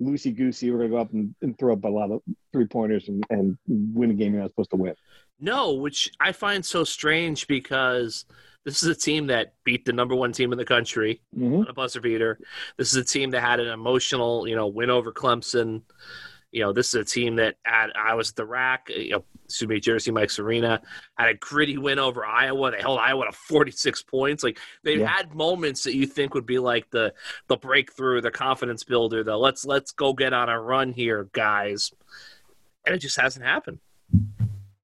[0.00, 0.70] loosey goosey.
[0.70, 3.24] We're going to go up and, and, throw up a lot of three pointers and,
[3.30, 4.94] and win a game you're not supposed to win.
[5.38, 8.24] No, which I find so strange because–
[8.66, 11.60] this is a team that beat the number one team in the country mm-hmm.
[11.60, 12.36] on a buzzer beater.
[12.76, 15.82] This is a team that had an emotional, you know, win over Clemson.
[16.50, 19.24] You know, this is a team that had I was at the RAC, you know,
[19.44, 20.82] excuse me, Jersey Mike's Arena
[21.16, 22.72] had a gritty win over Iowa.
[22.72, 24.42] They held Iowa to 46 points.
[24.42, 25.06] Like they've yeah.
[25.06, 27.14] had moments that you think would be like the
[27.46, 31.92] the breakthrough, the confidence builder, the let's let's go get on a run here, guys.
[32.84, 33.78] And it just hasn't happened.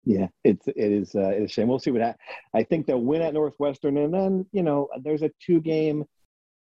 [0.04, 1.68] Yeah, it's it is uh, it's a shame.
[1.68, 2.20] We'll see what happens.
[2.54, 6.04] I think they'll win at Northwestern, and then you know there's a two game.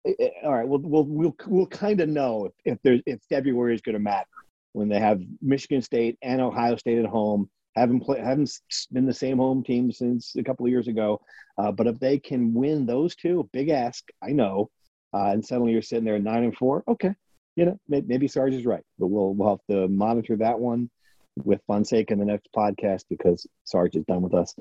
[0.05, 3.19] Eh, eh, all right, we'll we'll we'll, we'll kind of know if, if there's if
[3.29, 4.27] February is going to matter
[4.73, 7.49] when they have Michigan State and Ohio State at home.
[7.75, 8.51] Haven't play, haven't
[8.91, 11.21] been the same home team since a couple of years ago.
[11.57, 14.69] Uh, but if they can win those two, big ask, I know.
[15.13, 16.83] Uh, and suddenly you're sitting there nine and four.
[16.87, 17.15] Okay,
[17.55, 20.91] you know maybe, maybe Sarge is right, but we'll we'll have to monitor that one
[21.37, 24.53] with Fonseca in the next podcast because Sarge is done with us.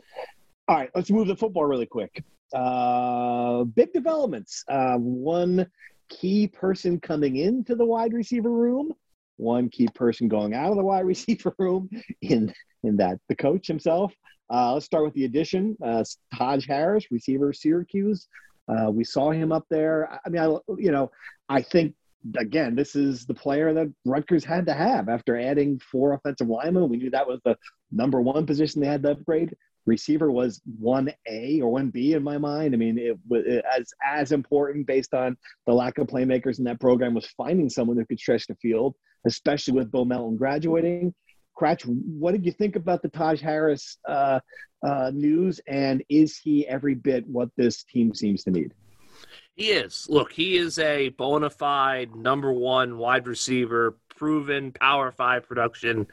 [0.68, 2.22] All right, let's move to football really quick.
[2.54, 4.64] Uh, big developments.
[4.68, 5.66] Uh, one
[6.08, 8.92] key person coming into the wide receiver room,
[9.36, 11.88] one key person going out of the wide receiver room
[12.22, 12.52] in
[12.82, 14.12] in that the coach himself.
[14.52, 15.76] Uh, let's start with the addition.
[15.84, 16.04] Uh,
[16.36, 18.26] Taj Harris, receiver, Syracuse.
[18.68, 20.20] Uh, we saw him up there.
[20.24, 21.10] I mean, I, you know,
[21.48, 21.94] I think
[22.36, 26.88] again, this is the player that Rutgers had to have after adding four offensive linemen.
[26.88, 27.56] We knew that was the
[27.90, 29.54] number one position they had to upgrade.
[29.86, 32.74] Receiver was one A or one B in my mind.
[32.74, 33.44] I mean, it was
[33.76, 37.96] as as important based on the lack of playmakers in that program was finding someone
[37.96, 38.94] who could stretch the field,
[39.26, 41.14] especially with Bo Melton graduating.
[41.58, 44.40] Kratch, what did you think about the Taj Harris uh,
[44.86, 48.72] uh, news, and is he every bit what this team seems to need?
[49.60, 50.06] He is.
[50.08, 56.06] Look, he is a bona fide number one wide receiver, proven power five production,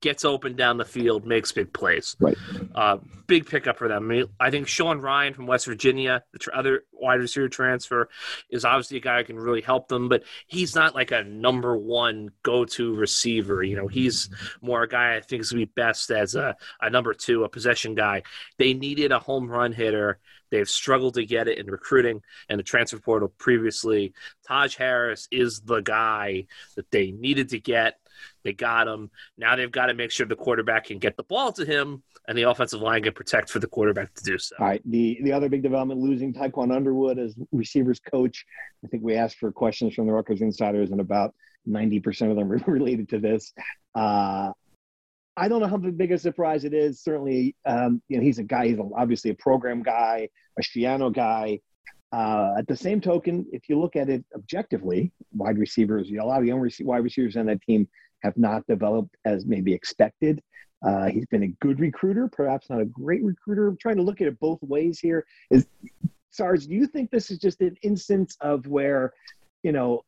[0.00, 2.16] gets open down the field, makes big plays.
[2.18, 2.34] Right.
[2.74, 4.04] Uh, big pickup for them.
[4.04, 8.08] I, mean, I think Sean Ryan from West Virginia, the tr- other wide receiver transfer,
[8.48, 11.76] is obviously a guy who can really help them, but he's not like a number
[11.76, 13.62] one go to receiver.
[13.62, 14.30] You know, he's
[14.62, 17.44] more a guy I think is going to be best as a, a number two,
[17.44, 18.22] a possession guy.
[18.56, 20.20] They needed a home run hitter
[20.52, 24.12] They've struggled to get it in recruiting and the transfer portal previously.
[24.46, 26.44] Taj Harris is the guy
[26.76, 27.98] that they needed to get.
[28.44, 29.10] They got him.
[29.38, 32.36] Now they've got to make sure the quarterback can get the ball to him and
[32.36, 34.54] the offensive line can protect for the quarterback to do so.
[34.60, 34.82] All right.
[34.84, 38.44] The the other big development losing Tiquan Underwood as receivers coach.
[38.84, 41.34] I think we asked for questions from the Rutgers insiders, and about
[41.66, 43.54] 90% of them were related to this.
[43.94, 44.52] Uh,
[45.36, 47.00] I don't know how big a surprise it is.
[47.00, 48.68] Certainly, um, you know, he's a guy.
[48.68, 51.60] He's obviously a program guy, a Schiano guy.
[52.12, 56.40] Uh, at the same token, if you look at it objectively, wide receivers, a lot
[56.40, 57.88] of young wide receivers on that team
[58.22, 60.42] have not developed as maybe expected.
[60.86, 63.68] Uh, he's been a good recruiter, perhaps not a great recruiter.
[63.68, 65.24] I'm trying to look at it both ways here.
[65.50, 65.66] Is
[66.30, 69.12] Sarge, do you think this is just an instance of where,
[69.62, 70.04] you know,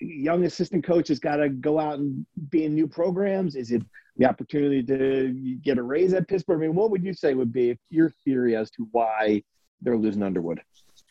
[0.00, 3.56] young assistant coach has got to go out and be in new programs?
[3.56, 3.82] Is it
[4.16, 6.58] the opportunity to get a raise at Pittsburgh?
[6.58, 9.42] I mean, what would you say would be your theory as to why
[9.80, 10.60] they're losing Underwood?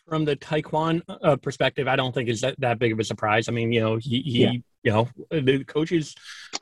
[0.08, 3.48] From the Tiquan uh, perspective, I don't think it's that, that big of a surprise.
[3.48, 4.52] I mean, you know, he, he yeah.
[4.82, 6.14] you know, the coaches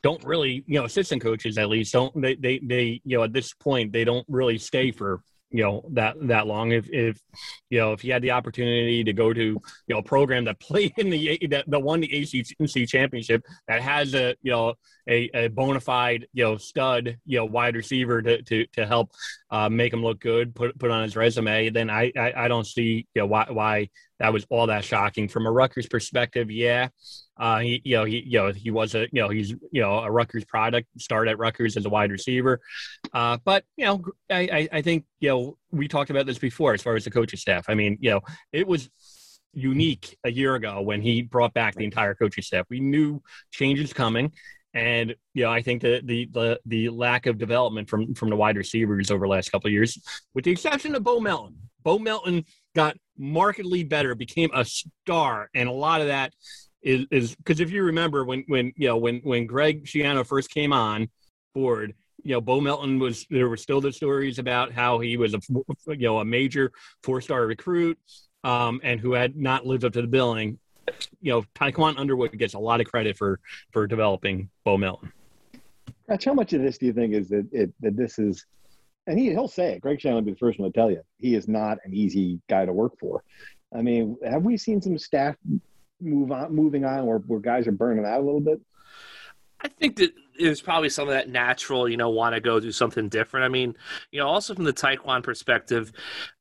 [0.02, 3.32] don't really, you know, assistant coaches at least don't they they they you know at
[3.32, 6.72] this point they don't really stay for you know that that long.
[6.72, 7.20] If if
[7.68, 10.60] you know if you had the opportunity to go to you know a program that
[10.68, 14.74] played in the that, that won the ACC championship that has a you know
[15.08, 19.10] a, a bona fide you know stud you know wide receiver to to, to help
[19.50, 22.66] uh, make him look good put put on his resume then I, I I don't
[22.66, 23.88] see you know why why
[24.20, 26.88] that was all that shocking from a Rutgers perspective yeah
[27.40, 30.00] uh, he, you know, he, you know, he was a, you know, he's, you know,
[30.00, 30.86] a Rutgers product.
[30.98, 32.60] Started at Rutgers as a wide receiver,
[33.14, 36.82] uh, but you know, I, I, think, you know, we talked about this before as
[36.82, 37.64] far as the coaching staff.
[37.68, 38.20] I mean, you know,
[38.52, 38.90] it was
[39.54, 42.66] unique a year ago when he brought back the entire coaching staff.
[42.68, 44.32] We knew changes coming,
[44.74, 48.36] and you know, I think the the the, the lack of development from from the
[48.36, 49.98] wide receivers over the last couple of years,
[50.34, 51.56] with the exception of Bo Melton.
[51.82, 56.32] Bo Melton got markedly better, became a star, and a lot of that
[56.82, 60.50] is is because if you remember when when you know when when Greg Schiano first
[60.50, 61.08] came on
[61.54, 65.34] board, you know Bo Melton was there were still the stories about how he was
[65.34, 65.40] a
[65.88, 67.98] you know a major four star recruit
[68.44, 70.58] um, and who had not lived up to the billing.
[71.20, 73.40] You know, Tiquan Underwood gets a lot of credit for
[73.72, 75.12] for developing Bo Melton.
[76.24, 78.44] how much of this do you think is that it, that this is,
[79.06, 79.80] and he he'll say it.
[79.80, 82.40] Greg Schiano will be the first one to tell you he is not an easy
[82.48, 83.22] guy to work for.
[83.74, 85.36] I mean, have we seen some staff
[86.00, 88.60] move on, moving on, where where guys are burning out a little bit?
[89.62, 92.72] I think that there's probably some of that natural, you know, want to go do
[92.72, 93.44] something different.
[93.44, 93.76] I mean,
[94.10, 95.92] you know, also from the Tiquan perspective,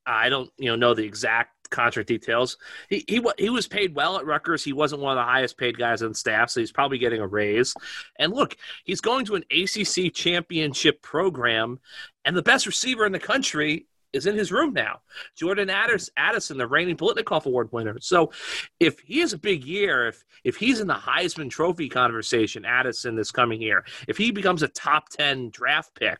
[0.06, 2.58] I don't, you know, know the exact contract details.
[2.90, 4.64] He he he was paid well at Rutgers.
[4.64, 7.28] He wasn't one of the highest paid guys on staff, so he's probably getting a
[7.28, 7.74] raise.
[8.18, 11.80] And look, he's going to an ACC championship program,
[12.26, 15.02] and the best receiver in the country is in his room now.
[15.36, 17.98] Jordan Addison, the reigning Biletnikoff Award winner.
[18.02, 18.32] So,
[18.80, 23.16] if he has a big year, if if he's in the Heisman Trophy conversation, Addison
[23.16, 26.18] this coming year, if he becomes a top ten draft pick,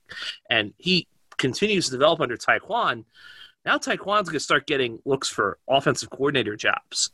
[0.50, 1.08] and he
[1.38, 3.06] continues to develop under Tiquan,
[3.66, 7.12] now Tiquan's going to start getting looks for offensive coordinator jobs.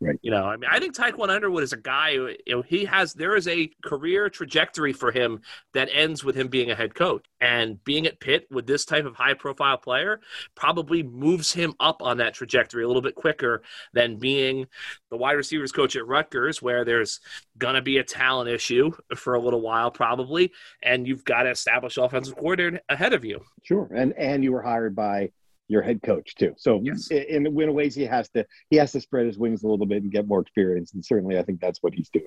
[0.00, 0.18] Right.
[0.22, 2.84] You know, I mean, I think Tiquan Underwood is a guy who, you know, he
[2.84, 5.40] has, there is a career trajectory for him
[5.72, 7.24] that ends with him being a head coach.
[7.40, 10.20] And being at Pitt with this type of high profile player
[10.56, 13.62] probably moves him up on that trajectory a little bit quicker
[13.94, 14.66] than being
[15.10, 17.20] the wide receivers coach at Rutgers, where there's
[17.56, 20.52] going to be a talent issue for a little while, probably.
[20.82, 23.40] And you've got to establish offensive coordinator ahead of you.
[23.62, 23.88] Sure.
[23.94, 25.30] And, and you were hired by
[25.68, 26.54] your head coach too.
[26.56, 27.08] So yes.
[27.10, 30.02] in, in ways, he has to he has to spread his wings a little bit
[30.02, 30.94] and get more experience.
[30.94, 32.26] And certainly, I think that's what he's doing.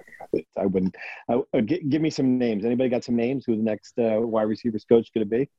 [0.57, 0.95] I wouldn't
[1.29, 2.65] I, uh, give me some names.
[2.65, 3.45] Anybody got some names?
[3.45, 5.49] Who the next uh, wide receivers coach going to be?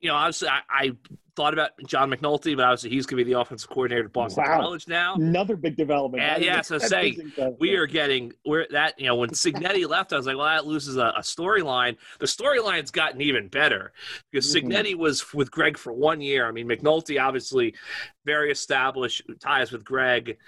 [0.00, 0.92] You know, obviously, I, I
[1.38, 4.42] thought about John McNulty, but obviously he's going to be the offensive coordinator at Boston
[4.44, 4.60] wow.
[4.60, 5.14] College now.
[5.14, 6.20] Another big development.
[6.20, 7.16] And yeah, so say
[7.60, 10.66] we are getting we're that you know when Cignetti left, I was like, well, that
[10.66, 11.96] loses a, a storyline.
[12.18, 13.92] The storyline's gotten even better
[14.32, 14.66] because mm-hmm.
[14.66, 16.44] Cignetti was with Greg for one year.
[16.48, 17.76] I mean, McNulty obviously
[18.24, 20.38] very established ties with Greg.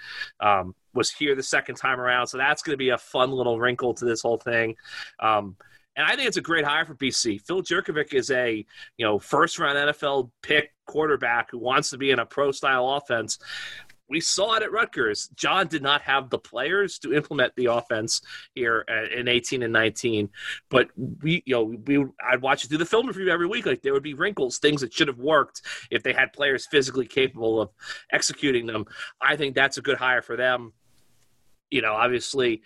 [0.41, 3.57] Um, was here the second time around, so that's going to be a fun little
[3.57, 4.75] wrinkle to this whole thing.
[5.21, 5.55] Um,
[5.95, 7.41] and I think it's a great hire for BC.
[7.41, 8.65] Phil Jurkovec is a
[8.97, 12.87] you know first round NFL pick quarterback who wants to be in a pro style
[12.89, 13.37] offense.
[14.07, 15.29] We saw it at Rutgers.
[15.35, 18.21] John did not have the players to implement the offense
[18.55, 20.27] here uh, in 18 and 19,
[20.69, 23.65] but we, you know, we I'd watch it through the film review every week.
[23.65, 27.05] Like there would be wrinkles, things that should have worked if they had players physically
[27.05, 27.69] capable of
[28.11, 28.85] executing them.
[29.21, 30.73] I think that's a good hire for them.
[31.69, 32.63] You know, obviously,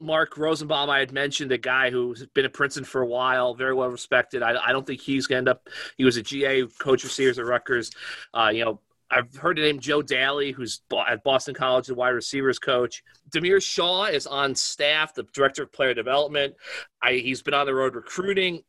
[0.00, 3.74] Mark Rosenbaum, I had mentioned a guy who's been at Princeton for a while, very
[3.74, 4.42] well respected.
[4.42, 5.68] I, I don't think he's going to end up.
[5.96, 7.90] He was a GA coach receivers at Rutgers.
[8.32, 12.10] Uh, you know, I've heard the name Joe Daly, who's at Boston College, the wide
[12.10, 13.02] receivers coach.
[13.30, 16.54] Damiere Shaw is on staff, the director of player development.
[17.02, 18.62] I, he's been on the road recruiting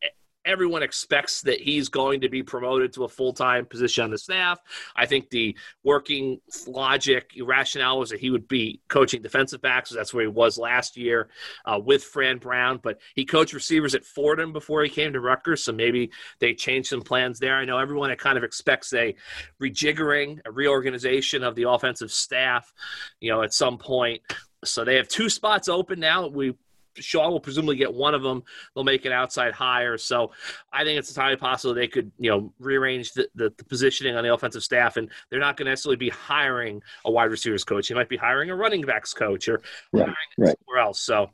[0.45, 4.59] everyone expects that he's going to be promoted to a full-time position on the staff.
[4.95, 9.89] I think the working logic rationale was that he would be coaching defensive backs.
[9.89, 11.29] So that's where he was last year
[11.65, 12.79] uh, with Fran Brown.
[12.81, 16.89] But he coached receivers at Fordham before he came to Rutgers, so maybe they changed
[16.89, 17.55] some plans there.
[17.55, 19.15] I know everyone kind of expects a
[19.61, 22.73] rejiggering, a reorganization of the offensive staff,
[23.19, 24.21] you know, at some point.
[24.63, 26.27] So they have two spots open now.
[26.27, 26.53] We
[26.95, 28.43] Shaw will presumably get one of them.
[28.75, 29.97] They'll make an outside hire.
[29.97, 30.31] So
[30.71, 34.23] I think it's entirely possible they could, you know, rearrange the, the, the positioning on
[34.23, 37.89] the offensive staff, and they're not going to necessarily be hiring a wide receivers coach.
[37.89, 40.55] They might be hiring a running backs coach or right, right.
[40.59, 41.01] somewhere else.
[41.01, 41.29] So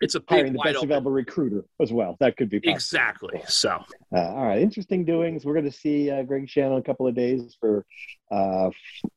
[0.00, 0.88] it's a big, hiring the best open.
[0.88, 2.16] available recruiter as well.
[2.20, 2.74] That could be possible.
[2.74, 3.82] exactly so.
[4.14, 5.44] Uh, all right, interesting doings.
[5.44, 7.86] We're going to see uh, Greg Schiano a couple of days for
[8.30, 8.70] uh,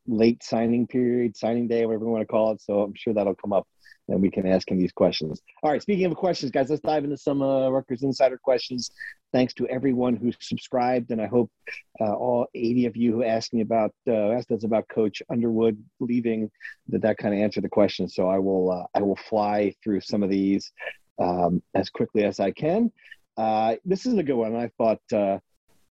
[0.07, 2.61] late signing period, signing day, whatever you want to call it.
[2.61, 3.67] So I'm sure that'll come up
[4.07, 5.41] then we can ask him these questions.
[5.63, 8.91] All right, speaking of questions, guys, let's dive into some uh, Rutgers Insider questions.
[9.33, 11.51] Thanks to everyone who subscribed, and I hope
[11.99, 15.77] uh, all 80 of you who asked me about uh, asked us about Coach Underwood
[15.99, 16.49] leaving
[16.87, 18.07] that that kind of answered the question.
[18.07, 20.71] So I will uh, I will fly through some of these
[21.19, 22.91] um, as quickly as I can.
[23.35, 24.55] Uh, this is a good one.
[24.55, 25.39] I thought uh,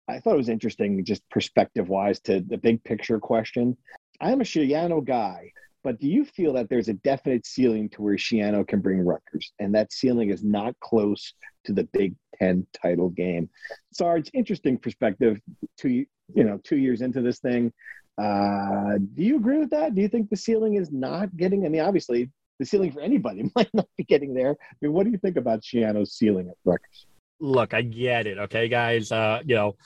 [0.08, 3.76] I thought it was interesting, just perspective wise, to the big picture question.
[4.20, 5.50] I'm a Schiano guy.
[5.84, 9.52] But do you feel that there's a definite ceiling to where Schiano can bring Rutgers,
[9.58, 11.34] and that ceiling is not close
[11.66, 13.50] to the Big Ten title game?
[13.92, 15.38] Sarge, interesting perspective.
[15.76, 17.70] Two, you know, two years into this thing,
[18.16, 19.94] uh, do you agree with that?
[19.94, 21.66] Do you think the ceiling is not getting?
[21.66, 24.52] I mean, obviously, the ceiling for anybody might not be getting there.
[24.52, 27.06] I mean, what do you think about Schiano's ceiling at Rutgers?
[27.40, 28.38] Look, I get it.
[28.38, 29.12] Okay, guys.
[29.12, 29.76] Uh, you know,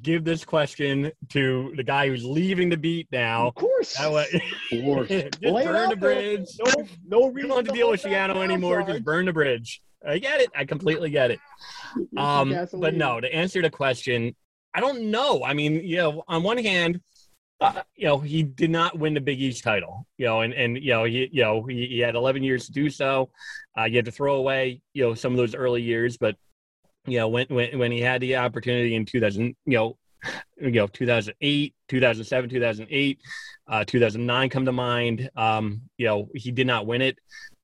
[0.00, 3.48] give this question to the guy who's leaving the beat now.
[3.48, 3.96] Of course.
[3.96, 5.08] That way, Of course.
[5.42, 6.48] burn the bridge.
[6.64, 8.80] No, no reason to deal with Schiano anymore.
[8.80, 8.88] Sarge.
[8.88, 9.82] Just burn the bridge.
[10.06, 10.50] I get it.
[10.56, 11.40] I completely get it.
[12.16, 14.34] Um, but no, to answer the question,
[14.74, 15.44] I don't know.
[15.44, 17.02] I mean, you know, on one hand,
[17.60, 20.06] uh, you know, he did not win the Big East title.
[20.16, 22.72] You know, and and you know, he you know he, he had 11 years to
[22.72, 23.28] do so.
[23.78, 26.36] Uh, you had to throw away you know some of those early years, but
[27.06, 29.98] you know when when when he had the opportunity in 2000, you know.
[30.56, 33.20] You know, 2008, 2007, 2008,
[33.66, 35.28] uh, 2009 come to mind.
[35.34, 37.18] Um, you know, he did not win it.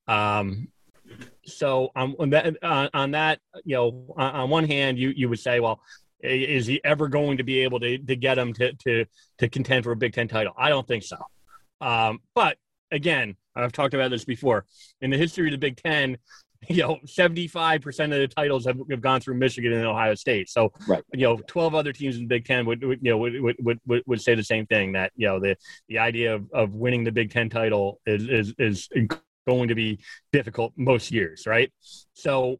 [0.09, 0.67] Um,
[1.45, 5.29] so um, on that, uh, on that, you know, on, on one hand, you you
[5.29, 5.79] would say, well,
[6.21, 9.05] is he ever going to be able to to get him to to
[9.37, 10.53] to contend for a Big Ten title?
[10.57, 11.17] I don't think so.
[11.81, 12.57] Um, but
[12.91, 14.65] again, I've talked about this before.
[15.01, 16.17] In the history of the Big Ten,
[16.67, 20.13] you know, seventy five percent of the titles have, have gone through Michigan and Ohio
[20.15, 20.49] State.
[20.49, 21.03] So, Right.
[21.13, 23.55] you know, twelve other teams in the Big Ten would, would you know would, would
[23.59, 25.55] would would would say the same thing that you know the
[25.87, 28.89] the idea of, of winning the Big Ten title is is is
[29.47, 29.99] going to be
[30.33, 31.71] difficult most years, right?
[32.13, 32.59] So,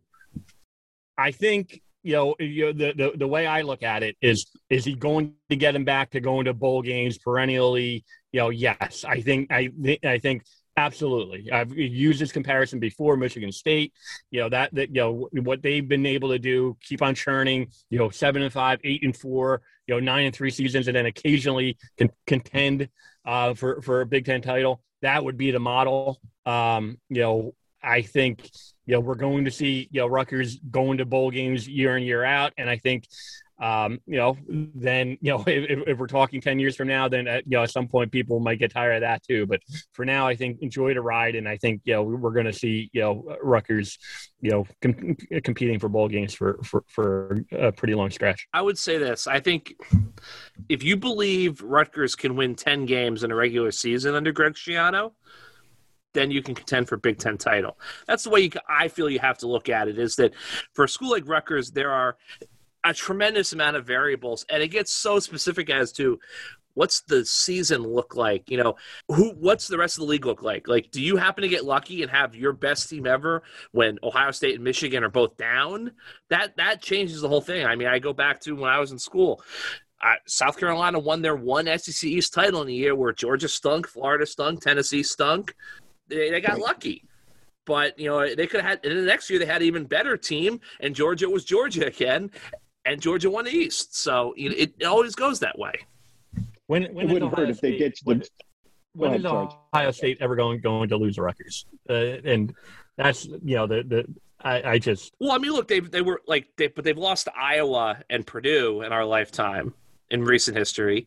[1.18, 4.50] I think you know, you know the, the the way I look at it is
[4.70, 8.06] is he going to get him back to going to bowl games perennially?
[8.32, 9.70] You know, yes, I think I
[10.06, 10.44] I think
[10.86, 11.52] absolutely.
[11.52, 13.18] I've used this comparison before.
[13.18, 13.94] Michigan State,
[14.32, 17.72] you know that that you know what they've been able to do, keep on churning.
[17.90, 20.96] You know, seven and five, eight and four, you know, nine and three seasons, and
[20.96, 22.90] then occasionally can contend
[23.26, 24.82] uh, for for a Big Ten title.
[25.02, 26.20] That would be the model.
[26.46, 28.50] Um, you know, I think
[28.86, 32.04] you know we're going to see you know Rutgers going to bowl games year in
[32.04, 33.06] year out, and I think
[33.60, 37.28] um, you know then you know if, if we're talking ten years from now, then
[37.28, 39.46] at, you know at some point people might get tired of that too.
[39.46, 39.62] But
[39.94, 42.54] for now, I think enjoy the ride, and I think you know we're going to
[42.54, 43.98] see you know Rutgers
[44.42, 48.48] you know com- competing for bowl games for for for a pretty long stretch.
[48.54, 49.28] I would say this.
[49.28, 49.76] I think
[50.68, 55.14] if you believe Rutgers can win 10 games in a regular season under Greg Schiano,
[56.14, 57.78] then you can contend for Big Ten title.
[58.08, 60.34] That's the way you, I feel you have to look at it is that
[60.74, 62.18] for a school like Rutgers, there are
[62.84, 66.20] a tremendous amount of variables, and it gets so specific as to
[66.76, 68.76] what's the season look like you know
[69.10, 70.68] who what's the rest of the league look like?
[70.68, 74.32] Like do you happen to get lucky and have your best team ever when ohio
[74.32, 75.92] state and michigan are both down?
[76.30, 77.66] That that changes the whole thing.
[77.66, 79.42] I mean i go back to when i was in school
[80.02, 83.88] uh, South Carolina won their one SEC East title in a year where Georgia stunk,
[83.88, 85.54] Florida stunk, Tennessee stunk.
[86.08, 87.04] They, they got lucky,
[87.66, 88.86] but you know they could have had.
[88.86, 92.32] And the next year they had an even better team, and Georgia was Georgia again,
[92.90, 93.96] and Georgia won the East.
[93.98, 95.74] So you know, it, it always goes that way.
[96.68, 98.30] When It wouldn't Ohio hurt if they State- get you when- the.
[98.94, 99.26] when ahead, is
[99.74, 101.66] Ohio State ever going going to lose to Rutgers?
[101.90, 102.54] Uh, and
[102.98, 104.06] that's you know the the
[104.42, 107.26] I, I just Well, I mean, look, they they were like, they, but they've lost
[107.26, 109.74] to Iowa and Purdue in our lifetime
[110.12, 111.06] in recent history,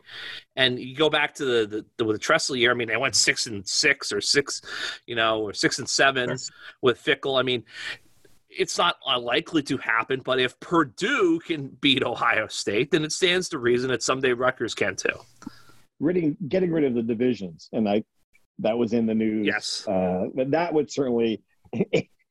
[0.55, 2.71] and you go back to the the, the, with the Tressel year.
[2.71, 4.61] I mean, they went six and six or six,
[5.07, 6.37] you know, or six and seven
[6.83, 7.39] with Fickell.
[7.39, 7.65] I mean,
[8.59, 13.49] it's not unlikely to happen, but if Purdue can beat Ohio State, then it stands
[13.51, 15.19] to reason that someday Rutgers can too.
[16.01, 18.05] ridding, getting rid of the divisions, and I
[18.59, 19.47] that was in the news.
[19.47, 19.87] Yes.
[19.89, 21.43] uh, that would certainly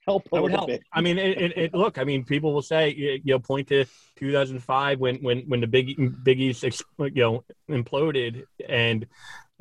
[0.08, 0.68] help a that would little help.
[0.68, 0.82] bit.
[0.94, 1.98] I mean, it, it, it look.
[1.98, 3.86] I mean, people will say you know point to
[4.18, 9.06] 2005 when when when the Big Big East you know imploded and.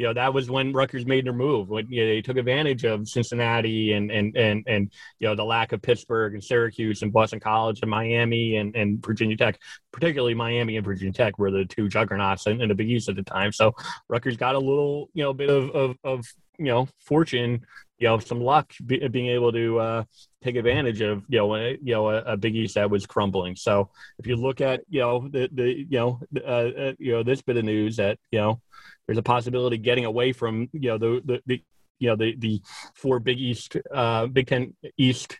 [0.00, 1.68] You know that was when Rutgers made their move.
[1.68, 5.44] When you know, they took advantage of Cincinnati and and and and you know the
[5.44, 9.60] lack of Pittsburgh and Syracuse and Boston College and Miami and and Virginia Tech,
[9.92, 13.16] particularly Miami and Virginia Tech were the two juggernauts in, in the Big East at
[13.16, 13.52] the time.
[13.52, 13.74] So
[14.08, 16.26] Rutgers got a little you know bit of of, of
[16.56, 17.60] you know fortune,
[17.98, 20.04] you know some luck be, being able to uh,
[20.42, 23.54] take advantage of you know a, you know a, a Big East that was crumbling.
[23.54, 27.22] So if you look at you know the the you know uh, uh, you know
[27.22, 28.62] this bit of news that you know
[29.10, 31.62] there's a possibility getting away from you know the the, the
[31.98, 32.62] you know the the
[32.94, 35.36] four Big East, uh, Big Ten East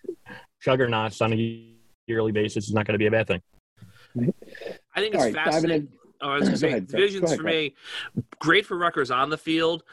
[0.61, 1.73] juggernauts on a
[2.09, 3.41] yearly basis is not going to be a bad thing.
[4.19, 5.89] I think it's All right, diving fascinating.
[6.21, 6.97] Oh, I was going to say, ahead, Jeff.
[6.99, 7.77] divisions ahead, for me,
[8.41, 9.85] great for Rutgers on the field.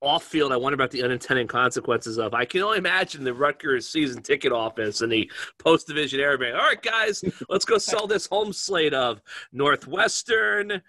[0.00, 2.34] Off field, I wonder about the unintended consequences of.
[2.34, 6.62] I can only imagine the Rutgers season ticket office and the post division area all
[6.62, 9.20] right, guys, let's go sell this home slate of
[9.52, 10.82] Northwestern,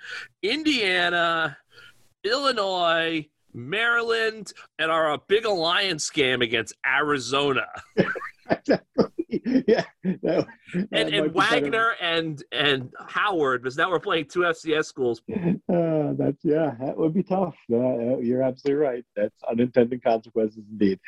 [0.43, 1.57] Indiana,
[2.24, 7.67] Illinois, Maryland, and our big alliance game against Arizona.
[9.30, 9.84] yeah.
[10.04, 10.47] that- that
[10.91, 11.34] And, and.
[11.34, 15.22] Wagner and and Howard, because now we're playing two FCS schools.
[15.70, 17.56] Uh, that's yeah, that would be tough.
[17.72, 19.06] Uh, you're absolutely right.
[19.16, 21.00] That's unintended consequences indeed.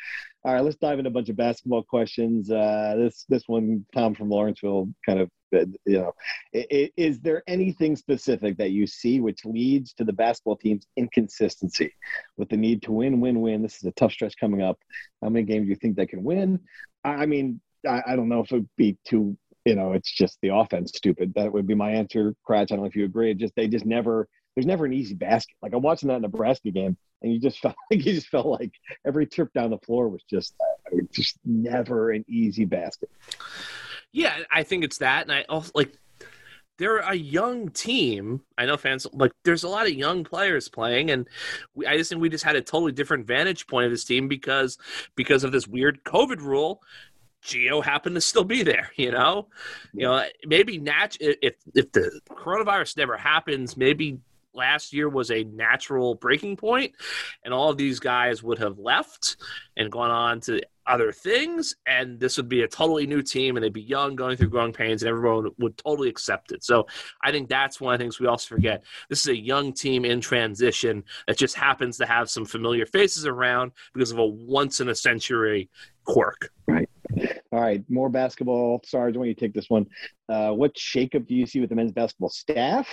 [0.44, 2.50] All right, let's dive into a bunch of basketball questions.
[2.50, 6.12] Uh, this this one, Tom from Lawrenceville, kind of uh, you know,
[6.52, 11.92] is there anything specific that you see which leads to the basketball team's inconsistency
[12.36, 13.62] with the need to win, win, win?
[13.62, 14.78] This is a tough stretch coming up.
[15.22, 16.60] How many games do you think they can win?
[17.04, 20.38] I mean, I, I don't know if it would be too you know, it's just
[20.42, 21.32] the offense stupid.
[21.34, 22.62] That would be my answer, Kratch.
[22.62, 23.30] I don't know if you agree.
[23.30, 25.54] It just they just never there's never an easy basket.
[25.62, 28.72] Like I'm watching that Nebraska game, and you just felt like you just felt like
[29.06, 33.10] every trip down the floor was just uh, just never an easy basket.
[34.12, 35.96] Yeah, I think it's that, and I also like
[36.82, 38.40] they're a young team.
[38.58, 41.28] I know fans like there's a lot of young players playing, and
[41.76, 44.26] we, I just think we just had a totally different vantage point of this team
[44.26, 44.78] because
[45.14, 46.82] because of this weird COVID rule.
[47.44, 49.48] Geo happened to still be there, you know.
[49.92, 54.18] You know, maybe nat if if the coronavirus never happens, maybe
[54.54, 56.94] last year was a natural breaking point,
[57.44, 59.36] and all of these guys would have left
[59.76, 63.64] and gone on to other things, and this would be a totally new team, and
[63.64, 66.64] they'd be young, going through growing pains, and everyone would totally accept it.
[66.64, 66.86] So
[67.22, 68.82] I think that's one of the things we also forget.
[69.08, 73.26] This is a young team in transition that just happens to have some familiar faces
[73.26, 75.70] around because of a once in a century
[76.04, 76.50] quirk.
[76.66, 76.88] Right.
[77.52, 78.80] All right, more basketball.
[78.84, 79.86] Sarge, why don't you take this one?
[80.28, 82.88] Uh, what shakeup do you see with the men's basketball staff?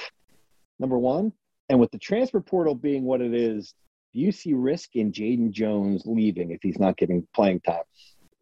[0.80, 1.34] Number one,
[1.70, 3.74] and with the transfer portal being what it is,
[4.14, 7.84] do you see risk in Jaden Jones leaving if he's not getting playing time?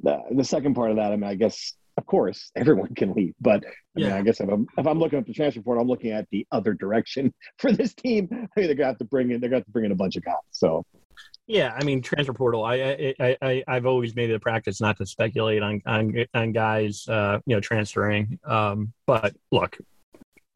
[0.01, 3.33] The, the second part of that, I mean, I guess of course everyone can leave,
[3.41, 5.89] but I mean, I guess if I'm if I'm looking at the transfer portal, I'm
[5.89, 8.29] looking at the other direction for this team.
[8.31, 9.95] I mean, they're gonna have to bring in they're gonna have to bring in a
[9.95, 10.35] bunch of guys.
[10.51, 10.85] So
[11.47, 12.63] Yeah, I mean transfer portal.
[12.63, 16.25] I I, I, I I've always made it a practice not to speculate on on,
[16.33, 18.39] on guys, uh, you know, transferring.
[18.45, 19.77] Um, but look,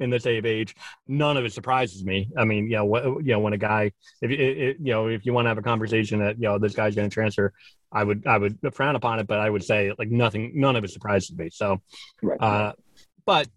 [0.02, 0.76] in this day of age,
[1.08, 2.30] none of it surprises me.
[2.38, 3.92] I mean, you know, what, you know, when a guy,
[4.22, 6.74] if it, you know, if you want to have a conversation that you know this
[6.74, 7.54] guy's going to transfer,
[7.92, 10.84] I would I would frown upon it, but I would say like nothing, none of
[10.84, 11.50] it surprises me.
[11.52, 11.82] So,
[12.22, 12.42] right.
[12.42, 12.74] uh,
[13.26, 13.48] but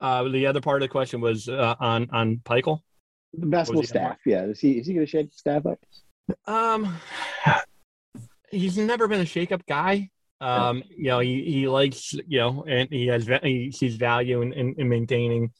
[0.00, 2.80] uh, the other part of the question was uh, on on Pikiell.
[3.32, 4.44] the basketball was the other staff, yeah.
[4.44, 5.78] Is he is he gonna shake the staff up?
[6.46, 6.96] Um,
[8.50, 10.10] he's never been a shake-up guy.
[10.40, 14.52] Um, you know, he, he likes, you know, and he has, he sees value in,
[14.52, 15.50] in, in maintaining.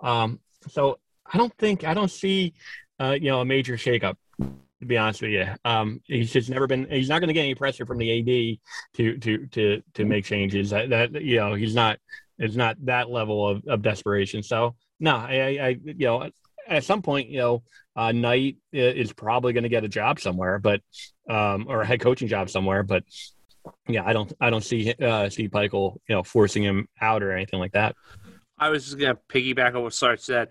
[0.00, 0.98] Um, so
[1.30, 2.54] I don't think, I don't see,
[3.00, 5.46] uh, you know, a major shakeup, to be honest with you.
[5.64, 8.96] Um, he's just never been, he's not going to get any pressure from the AD
[8.96, 11.98] to, to, to, to make changes that, that, you know, he's not,
[12.38, 14.42] it's not that level of, of desperation.
[14.42, 16.30] So no, I, I, I you know,
[16.68, 17.62] at some point, you know,
[17.96, 20.82] uh, Knight is probably going to get a job somewhere, but
[21.28, 22.84] um, or a head coaching job somewhere.
[22.84, 23.02] But
[23.88, 27.32] yeah, I don't I don't see uh, Steve Pikiell, you know, forcing him out or
[27.32, 27.96] anything like that.
[28.60, 30.48] I was just going to piggyback on what Sarge said.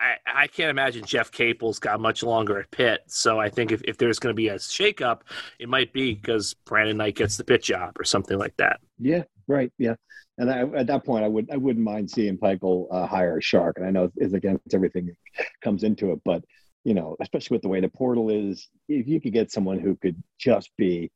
[0.00, 3.02] I, I can't imagine Jeff Capel's got much longer at Pitt.
[3.08, 5.20] So I think if, if there's going to be a shakeup,
[5.58, 8.80] it might be because Brandon Knight gets the Pitt job or something like that.
[8.98, 9.70] Yeah, right.
[9.76, 9.96] Yeah,
[10.38, 13.42] and I, at that point, I would I wouldn't mind seeing Pikiell uh, hire a
[13.42, 16.42] shark, and I know it's against everything that comes into it, but
[16.84, 19.96] you know, especially with the way the portal is, if you could get someone who
[19.96, 21.10] could just be,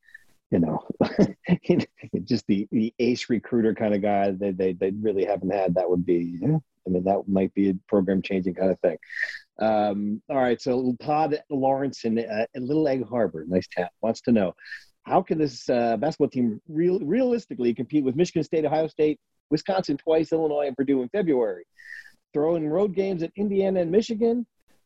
[0.51, 0.83] you know,
[2.23, 5.89] just the the ace recruiter kind of guy that they they really haven't had, that
[5.89, 6.39] would be.
[6.41, 8.97] Yeah, I mean, that might be a program changing kind of thing.
[9.59, 14.31] Um, all right, so Todd Lawrence in, uh, Little Egg Harbor, nice town, wants to
[14.31, 14.53] know
[15.03, 19.19] how can this uh, basketball team real, realistically compete with Michigan State, Ohio State,
[19.51, 21.65] Wisconsin twice, Illinois, and Purdue in February?
[22.33, 24.45] Throw in road games at Indiana and Michigan.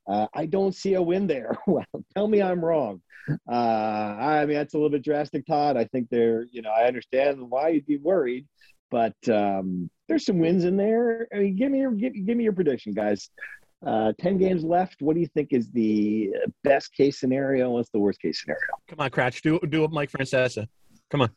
[0.09, 1.57] Uh, I don't see a win there.
[1.67, 1.85] well,
[2.15, 3.01] tell me I'm wrong.
[3.49, 5.77] Uh, I mean, that's a little bit drastic, Todd.
[5.77, 8.47] I think they're, you know, I understand why you'd be worried,
[8.89, 11.27] but um, there's some wins in there.
[11.33, 13.29] I mean, give me your give, give me your prediction, guys.
[13.85, 15.01] Uh, Ten games left.
[15.01, 16.31] What do you think is the
[16.63, 17.69] best case scenario?
[17.69, 18.61] What's the worst case scenario?
[18.87, 20.67] Come on, Kratch, do do it, Mike Francesa.
[21.11, 21.29] Come on.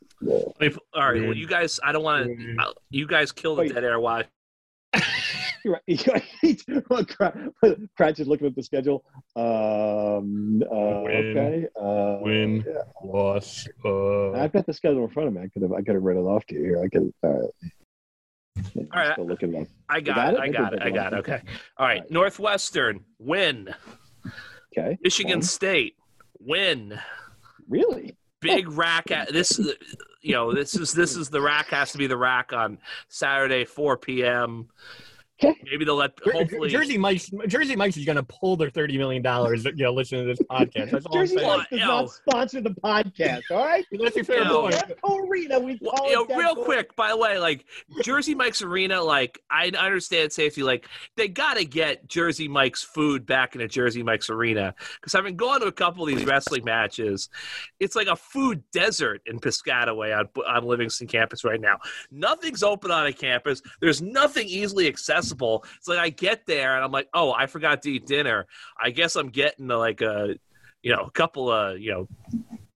[0.61, 2.75] If, all right, well, you guys, I don't want to.
[2.91, 3.75] You guys kill the Wait.
[3.75, 4.01] dead air.
[4.01, 4.25] Why?
[5.65, 5.83] You're right.
[7.99, 9.05] Kratch is looking at the schedule.
[9.37, 11.37] Um, uh, Win.
[11.37, 11.67] okay.
[11.81, 12.65] Uh, Win.
[12.67, 12.83] yeah.
[13.05, 13.69] Loss.
[13.85, 15.43] Uh, I've got the schedule in front of me.
[15.43, 15.73] I could have.
[15.73, 16.83] I could have read it off to you here.
[16.83, 17.13] I could.
[17.23, 17.51] All right.
[18.75, 19.13] Yeah, All right.
[19.13, 19.69] Still looking it up.
[19.89, 20.37] I got got, it?
[20.37, 20.41] it.
[20.41, 20.83] I got it.
[20.83, 21.19] I got it.
[21.21, 21.41] Okay.
[21.79, 22.01] All right.
[22.01, 22.11] right.
[22.11, 23.75] Northwestern win.
[24.77, 24.99] Okay.
[25.03, 25.43] Michigan Fine.
[25.43, 25.97] State
[26.39, 26.99] win.
[27.69, 28.17] Really?
[28.41, 29.11] Big RAC.
[29.11, 29.59] At, this,
[30.21, 33.65] you know, this is this is the RAC has to be the RAC on Saturday,
[33.65, 34.69] 4 p.m.
[35.45, 35.55] Okay.
[35.70, 36.68] Maybe they'll let hopefully.
[36.68, 39.64] Jersey Mike's Jersey Mike's is going to pull their thirty million dollars.
[39.64, 40.90] You know, listening to this podcast.
[40.90, 41.86] That's all I'm Jersey Mike's does yo.
[41.86, 43.43] not sponsor the podcast.
[43.51, 43.84] All right.
[43.93, 44.62] That's your fair Yo.
[44.62, 44.82] point.
[45.05, 45.59] Arena.
[45.61, 47.64] We Well, call you know, it Demco real quick, by the way, like
[48.03, 50.86] Jersey Mike's Arena, like I understand safety, like
[51.16, 55.36] they got to get Jersey Mike's food back into Jersey Mike's Arena because I've been
[55.36, 57.28] going to a couple of these wrestling matches.
[57.80, 61.78] It's like a food desert in Piscataway on on Livingston campus right now.
[62.11, 63.62] Nothing's open on a campus.
[63.80, 65.32] There's nothing easily accessible.
[65.76, 68.47] It's like I get there and I'm like, oh, I forgot to eat dinner.
[68.80, 70.37] I guess I'm getting uh, like a,
[70.83, 72.09] you know, a couple of you know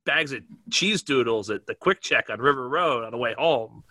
[0.07, 0.41] bags of
[0.71, 3.85] cheese doodles at the QuickChek on River Road on the way home.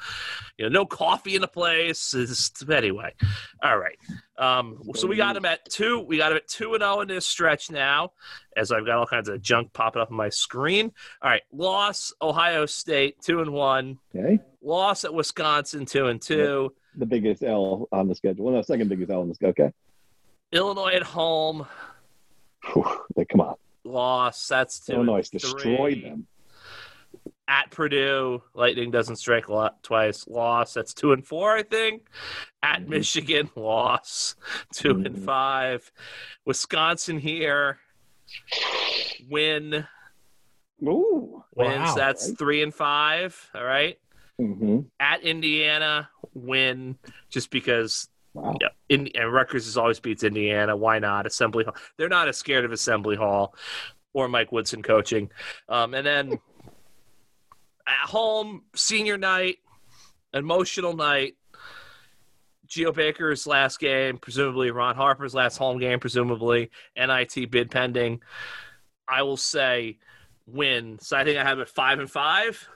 [0.57, 2.13] You know, no coffee in the place.
[2.15, 3.13] It's, anyway,
[3.61, 3.97] all right.
[4.37, 5.99] Um, so we got him at two.
[5.99, 8.13] We got him at two and zero in this stretch now,
[8.57, 10.91] as I've got all kinds of junk popping up on my screen.
[11.21, 13.99] All right, loss Ohio State two and one.
[14.15, 14.39] Okay.
[14.61, 16.73] Loss at Wisconsin two and two.
[16.97, 18.45] The biggest L on the schedule.
[18.45, 19.51] Well, no, second biggest L on the schedule.
[19.65, 19.71] Okay.
[20.51, 21.65] Illinois at home.
[22.73, 22.85] Whew.
[23.15, 23.55] Like, come on.
[23.83, 24.47] Loss.
[24.47, 24.93] That's two.
[24.93, 26.27] Illinois destroyed them.
[27.47, 30.27] at Purdue, Lightning doesn't strike a lot twice.
[30.27, 30.73] Loss.
[30.73, 32.07] That's two and four, I think.
[32.63, 32.89] At Mhm.
[32.89, 34.35] Michigan, loss.
[34.73, 35.25] 2 and Mhm.
[35.25, 35.91] five.
[36.45, 37.77] Wisconsin here.
[39.29, 39.87] Win.
[40.83, 41.43] Ooh.
[41.55, 41.75] Wins.
[41.77, 41.95] Wow.
[41.95, 42.37] That's Right.
[42.39, 43.49] three and five.
[43.53, 43.99] All right.
[44.39, 44.79] Mm-hmm.
[44.99, 46.97] At Indiana, win.
[47.29, 48.53] Just because Wow.
[48.59, 50.75] yeah, in, and Rutgers has always beats Indiana.
[50.75, 51.25] Why not?
[51.25, 51.75] Assembly Hall.
[51.97, 53.55] They're not as scared of Assembly Hall
[54.13, 55.29] or Mike Woodson coaching.
[55.69, 56.33] Um, and then
[57.87, 59.59] at home, senior night,
[60.33, 61.35] emotional night.
[62.67, 68.21] Geo Baker's last game, presumably Ron Harper's last home game, presumably NIT bid pending.
[69.07, 69.99] I will say
[70.47, 70.97] win.
[70.99, 72.67] So I think I have it five and five.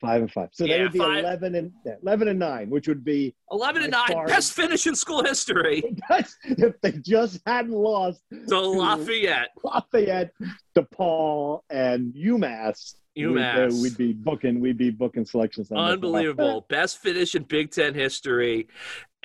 [0.00, 0.48] Five and five.
[0.52, 1.24] So Yeah, that would be five.
[1.24, 4.94] eleven and eleven and nine, which would be 11 and 9, far- best finish in
[4.94, 5.82] school history.
[6.44, 9.48] if they just hadn't lost To Lafayette.
[9.64, 10.30] Lafayette,
[10.76, 12.94] DePaul, and UMass.
[13.16, 13.70] UMass.
[13.72, 14.60] We'd, uh, we'd be booking.
[14.60, 15.72] We'd be booking selections.
[15.72, 16.66] Unbelievable.
[16.68, 18.68] Best finish in Big Ten history.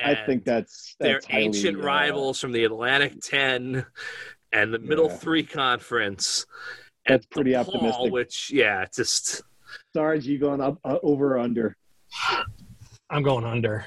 [0.04, 3.86] I think that's, that's highly, ancient uh, rivals from the Atlantic 10
[4.52, 5.18] and the Middle Yeah.
[5.18, 6.48] 3 conference.
[7.08, 8.12] That's pretty DePaul, optimistic.
[8.12, 9.44] Which, yeah, just
[9.94, 11.78] Sarge, you going up uh, over or under?
[13.10, 13.86] I'm going under.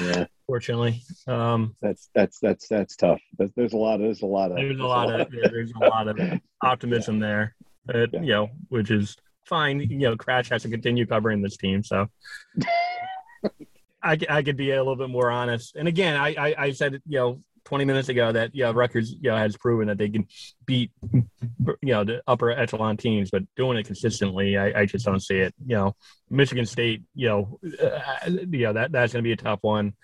[0.00, 3.20] Yeah, Fortunately, um, that's that's that's that's tough.
[3.38, 6.08] There's, a lot of there's a lot of there's a lot of there's a lot
[6.08, 6.18] of
[6.62, 7.54] optimism there.
[7.88, 8.20] Uh, Yeah.
[8.20, 9.80] You know, which is fine.
[9.80, 12.08] You know, Kratch has to continue covering this team, so
[14.02, 15.76] I I could be a little bit more honest.
[15.76, 19.30] And again, I, I, I said you know 20 minutes ago that yeah, Rutgers you
[19.30, 20.26] know has proven that they can
[20.66, 21.24] beat you
[21.82, 25.54] know the upper echelon teams, but doing it consistently, I, I just don't see it.
[25.66, 25.96] You know,
[26.30, 29.94] Michigan State, you know, uh, you know that that's going to be a tough one.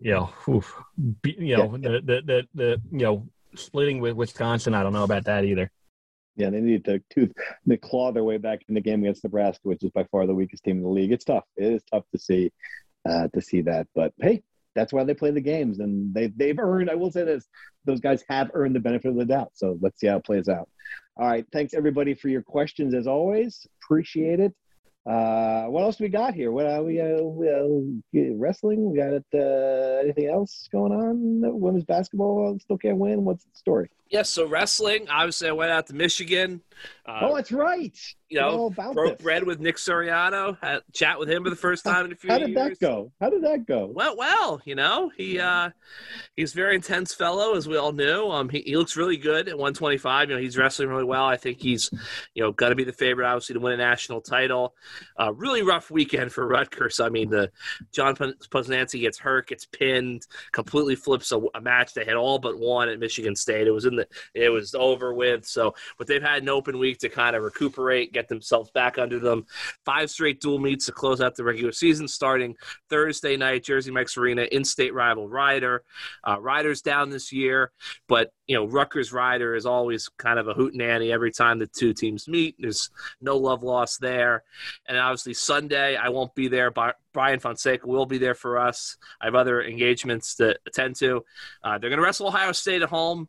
[0.00, 0.74] You know, oof,
[1.22, 1.90] be, you know Yeah.
[1.90, 4.74] the, the the the you know splitting with Wisconsin.
[4.74, 5.70] I don't know about that either.
[6.36, 7.32] Yeah, they need to tooth
[7.66, 10.34] they claw their way back in the game against Nebraska, which is by far the
[10.34, 11.12] weakest team in the league.
[11.12, 11.44] It's tough.
[11.56, 12.50] It is tough to see
[13.08, 14.42] uh, to see that, but hey,
[14.74, 16.90] that's why they play the games, and they they've earned.
[16.90, 17.48] I will say this:
[17.84, 19.50] those guys have earned the benefit of the doubt.
[19.54, 20.68] So let's see how it plays out.
[21.16, 23.66] All right, thanks everybody for your questions as always.
[23.82, 24.54] Appreciate it.
[25.04, 26.52] Uh, what else we got here?
[26.52, 28.88] What are we, uh, we uh, wrestling?
[28.88, 31.60] We got uh, anything else going on?
[31.60, 33.24] Women's basketball still can't win.
[33.24, 33.90] What's the story?
[34.10, 35.08] Yes, so wrestling.
[35.10, 36.60] Obviously, I went out to Michigan.
[37.06, 37.96] Uh, oh, that's right.
[38.28, 39.22] you know, about broke this.
[39.24, 40.56] bread with Nick Suriano.
[40.62, 42.48] Had chat with him for the first time in a few How years.
[42.48, 43.12] did that go?
[43.20, 43.86] How did that go?
[43.92, 45.10] Well, well, you know.
[45.16, 45.70] He uh,
[46.36, 48.28] he's a very intense fellow, as we all knew.
[48.30, 50.28] Um, he, he looks really good at 125.
[50.28, 51.24] You know, he's wrestling really well.
[51.24, 51.90] I think he's,
[52.34, 54.74] you know, going to be the favorite, obviously, to win a national title.
[55.18, 57.00] Uh, really rough weekend for Rutgers.
[57.00, 57.50] I mean, the
[57.92, 62.58] John Poznanski gets hurt, gets pinned, completely flips a, a match they had all but
[62.58, 63.66] won at Michigan State.
[63.66, 65.44] It was in the, it was over with.
[65.44, 69.18] So, but they've had an open week to kind of recuperate, get themselves back under
[69.18, 69.46] them.
[69.84, 72.56] Five straight dual meets to close out the regular season, starting
[72.90, 75.84] Thursday night, Jersey Mike's Arena, in-state rival Rider.
[76.26, 77.72] Uh, Rider's down this year,
[78.08, 81.66] but you know Rutgers Rider is always kind of a hoot hootenanny every time the
[81.66, 82.56] two teams meet.
[82.58, 84.44] There's no love lost there,
[84.86, 88.96] and obviously Sunday I won't be there, bar- Brian Fonseca will be there for us.
[89.20, 91.24] I have other engagements to attend to.
[91.62, 93.28] Uh, they're going to wrestle Ohio State at home.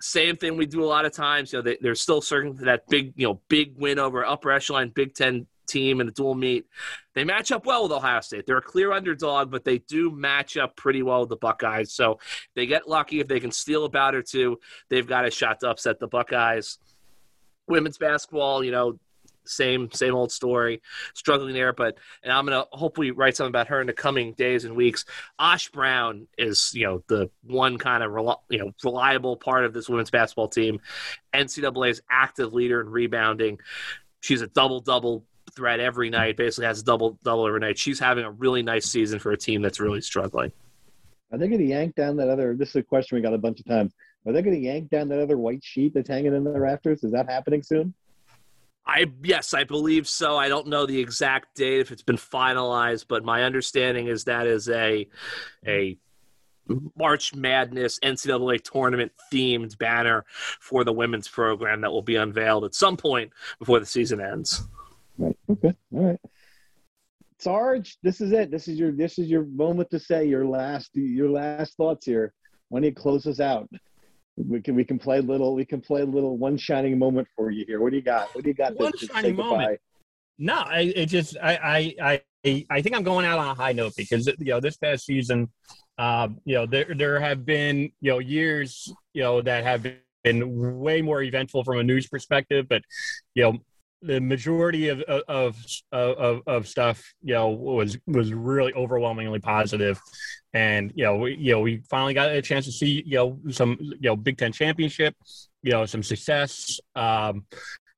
[0.00, 1.52] Same thing we do a lot of times.
[1.52, 4.90] You know, they, they're still certain that big, you know, big win over upper echelon
[4.94, 6.66] Big Ten team in a dual meet.
[7.14, 8.46] They match up well with Ohio State.
[8.46, 11.92] They're a clear underdog, but they do match up pretty well with the Buckeyes.
[11.92, 12.18] So
[12.54, 14.60] they get lucky if they can steal a bout or two.
[14.88, 16.78] They've got a shot to upset the Buckeyes.
[17.66, 18.98] Women's basketball, you know,
[19.46, 20.82] same same old story,
[21.14, 21.72] struggling there.
[21.72, 25.04] But and I'm gonna hopefully write something about her in the coming days and weeks.
[25.38, 29.72] Osh Brown is you know the one kind of rel- you know reliable part of
[29.72, 30.80] this women's basketball team.
[31.34, 33.58] NCAA's active leader in rebounding.
[34.20, 35.24] She's a double double
[35.54, 36.36] threat every night.
[36.36, 37.78] Basically has a double double every night.
[37.78, 40.52] She's having a really nice season for a team that's really struggling.
[41.32, 42.54] Are they going to yank down that other?
[42.54, 43.92] This is a question we got a bunch of times.
[44.26, 47.02] Are they going to yank down that other white sheet that's hanging in the rafters?
[47.02, 47.92] Is that happening soon?
[48.86, 50.36] I yes, I believe so.
[50.36, 54.46] I don't know the exact date if it's been finalized, but my understanding is that
[54.46, 55.08] is a
[55.66, 55.96] a
[56.96, 60.24] March Madness NCAA tournament themed banner
[60.60, 64.66] for the women's program that will be unveiled at some point before the season ends.
[65.18, 65.36] Right.
[65.48, 65.74] Okay.
[65.92, 66.20] All right.
[67.38, 68.50] Sarge, this is it.
[68.50, 72.32] This is your this is your moment to say your last your last thoughts here.
[72.68, 73.68] When you close us out
[74.36, 77.28] we can we can play a little we can play a little one shining moment
[77.36, 77.80] for you here.
[77.80, 78.34] What do you got?
[78.34, 78.76] What do you got?
[78.76, 79.80] One to, shining moment.
[80.38, 83.72] No, I it just I I I I think I'm going out on a high
[83.72, 85.50] note because you know this past season,
[85.98, 89.86] um, you know there there have been you know years you know that have
[90.24, 92.82] been way more eventful from a news perspective, but
[93.34, 93.58] you know
[94.04, 95.56] the majority of, of
[95.92, 100.00] of of stuff, you know, was was really overwhelmingly positive,
[100.52, 103.38] and you know, we you know we finally got a chance to see you know
[103.50, 105.14] some you know Big Ten championship,
[105.62, 107.46] you know, some success, um,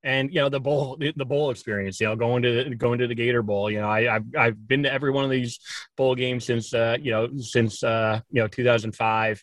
[0.04, 2.00] and you know the bowl the, bowl experience.
[2.00, 3.70] You know, going to going to the Gator Bowl.
[3.70, 5.58] You know, I I've, I've been to every one of these
[5.96, 9.42] bowl games since uh, you know since uh, you know 2005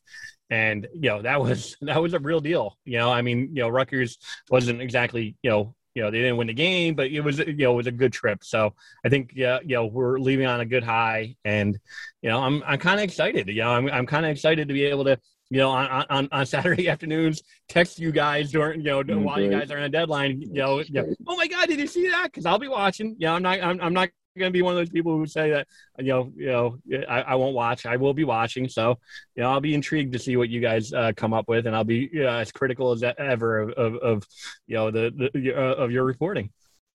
[0.49, 3.64] and you know that was that was a real deal you know i mean you
[3.64, 4.18] know Rutgers
[4.51, 7.53] wasn't exactly you know you know they didn't win the game, but it was you
[7.53, 8.43] know it was a good trip.
[8.43, 8.73] So
[9.05, 11.77] I think yeah you know we're leaving on a good high, and
[12.21, 13.47] you know I'm I'm kind of excited.
[13.47, 15.19] You know I'm I'm kind of excited to be able to
[15.49, 19.39] you know on, on on Saturday afternoons text you guys during you know mm, while
[19.39, 20.41] you guys are on a deadline.
[20.41, 22.25] You know, you know oh my god, did you see that?
[22.25, 23.15] Because I'll be watching.
[23.19, 25.27] You know I'm not I'm, I'm not going to be one of those people who
[25.27, 25.67] say that
[25.99, 26.77] you know you know
[27.07, 28.97] I, I won't watch i will be watching so
[29.36, 31.75] you know i'll be intrigued to see what you guys uh, come up with and
[31.75, 34.23] i'll be uh, as critical as ever of, of, of
[34.67, 36.49] you know the, the uh, of your reporting.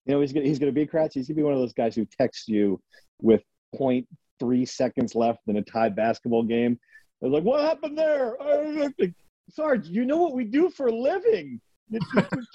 [0.06, 1.12] You know he's gonna, he's going to be Kratch.
[1.12, 2.80] he's going to be one of those guys who texts you
[3.20, 3.42] with
[3.78, 6.78] 0.3 seconds left in a tie basketball game.
[7.20, 8.36] They're like what happened there?
[9.50, 11.48] Sarge you know what we do for a living.
[11.50, 11.60] you,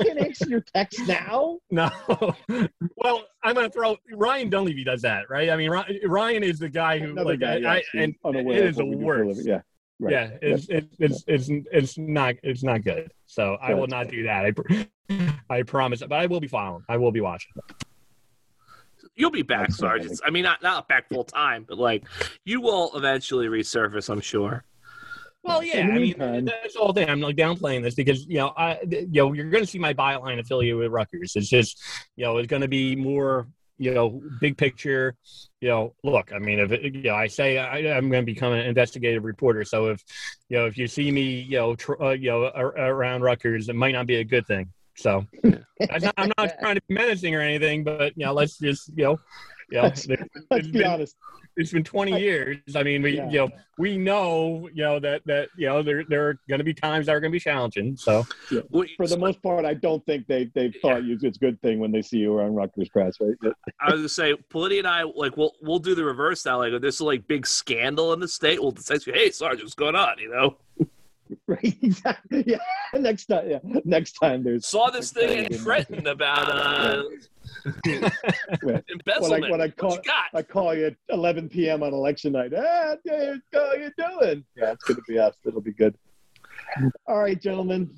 [0.02, 1.60] can't answer your text now.
[1.72, 1.90] No.
[2.98, 5.50] well, I'm going to throw Ryan Dunleavy does that, right?
[5.50, 8.76] I mean, Ryan is the guy who, Another like, guy, yeah, I, and it is
[8.76, 9.46] the worst.
[9.46, 9.62] Yeah.
[10.00, 10.12] Right.
[10.12, 10.86] Yeah, it's, yep.
[11.00, 13.12] it's, it's, it's, it's not, it's not good.
[13.26, 14.54] So I will not do that.
[14.70, 16.84] I, I promise, but I will be following.
[16.88, 17.54] I will be watching.
[19.16, 20.06] You'll be back, Sarge.
[20.26, 22.04] I mean, not, not back full time, but like
[22.46, 24.64] you will eventually resurface, I'm sure.
[25.44, 27.10] Well, yeah, I mean that's the whole thing.
[27.10, 29.94] I'm like downplaying this because you know, I you know, you're going to see my
[29.94, 31.36] byline affiliate with Rutgers.
[31.36, 31.82] It's just
[32.16, 35.16] you know, it's going to be more you know, big picture.
[35.60, 38.32] You know, look, I mean, if it, you know, I say I, am going to
[38.32, 40.02] become an investigative reporter, so if
[40.50, 43.76] you know, if you see me, you know, tr- uh, you know, around Rutgers, it
[43.76, 44.72] might not be a good thing.
[44.96, 48.58] So I'm not, I'm not trying to be menacing or anything, but you know, let's
[48.58, 49.20] just you know,
[49.72, 50.08] yeah, let's,
[50.52, 51.16] let's be been, honest
[51.56, 52.58] it's been 20 years.
[52.76, 53.30] I mean, we yeah.
[53.30, 56.64] you know we know you know that that you know there there are going to
[56.64, 57.96] be times that are going to be challenging.
[57.96, 58.62] So yeah.
[58.98, 61.16] for the most part, I don't think they they thought yeah.
[61.20, 63.36] it's a good thing when they see you around Rutgers press, right?
[63.80, 66.60] I was gonna say, Politi and I like we'll we'll do the reverse now.
[66.60, 68.62] Like this is like big scandal in the state.
[68.62, 70.18] We'll say, hey, Sergeant, what's going on?
[70.20, 70.58] You know.
[71.48, 72.44] Right, exactly.
[72.48, 72.58] Yeah.
[72.94, 73.60] Next time, yeah.
[73.86, 77.04] Next time, there's saw this thing in Trenton about uh,
[77.86, 78.84] Embezzlement.
[79.20, 79.98] When I, when I call,
[80.34, 81.84] I call you at 11 p.m.
[81.84, 82.54] on election night.
[82.56, 84.44] Ah, Dave, how you doing?
[84.56, 85.36] Yeah, it's going to be us.
[85.46, 85.96] It'll be good.
[87.08, 87.90] All right, gentlemen.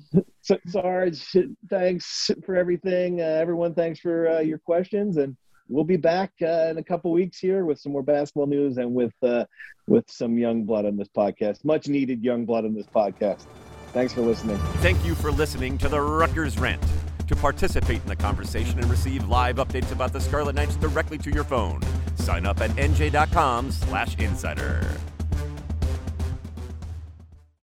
[0.42, 1.36] So, Sarge,
[1.70, 3.20] thanks for everything.
[3.20, 5.36] Uh, everyone, thanks for uh, your questions, and
[5.68, 8.94] we'll be back uh, in a couple weeks here with some more basketball news and
[8.94, 9.44] with uh,
[9.86, 11.64] with some young blood on this podcast.
[11.64, 13.46] Much needed young blood on this podcast.
[13.92, 14.58] Thanks for listening.
[14.78, 16.82] Thank you for listening to the Rutgers Rant.
[17.28, 21.30] To participate in the conversation and receive live updates about the Scarlet Knights directly to
[21.30, 21.80] your phone,
[22.16, 25.15] sign up at nj.com/insider.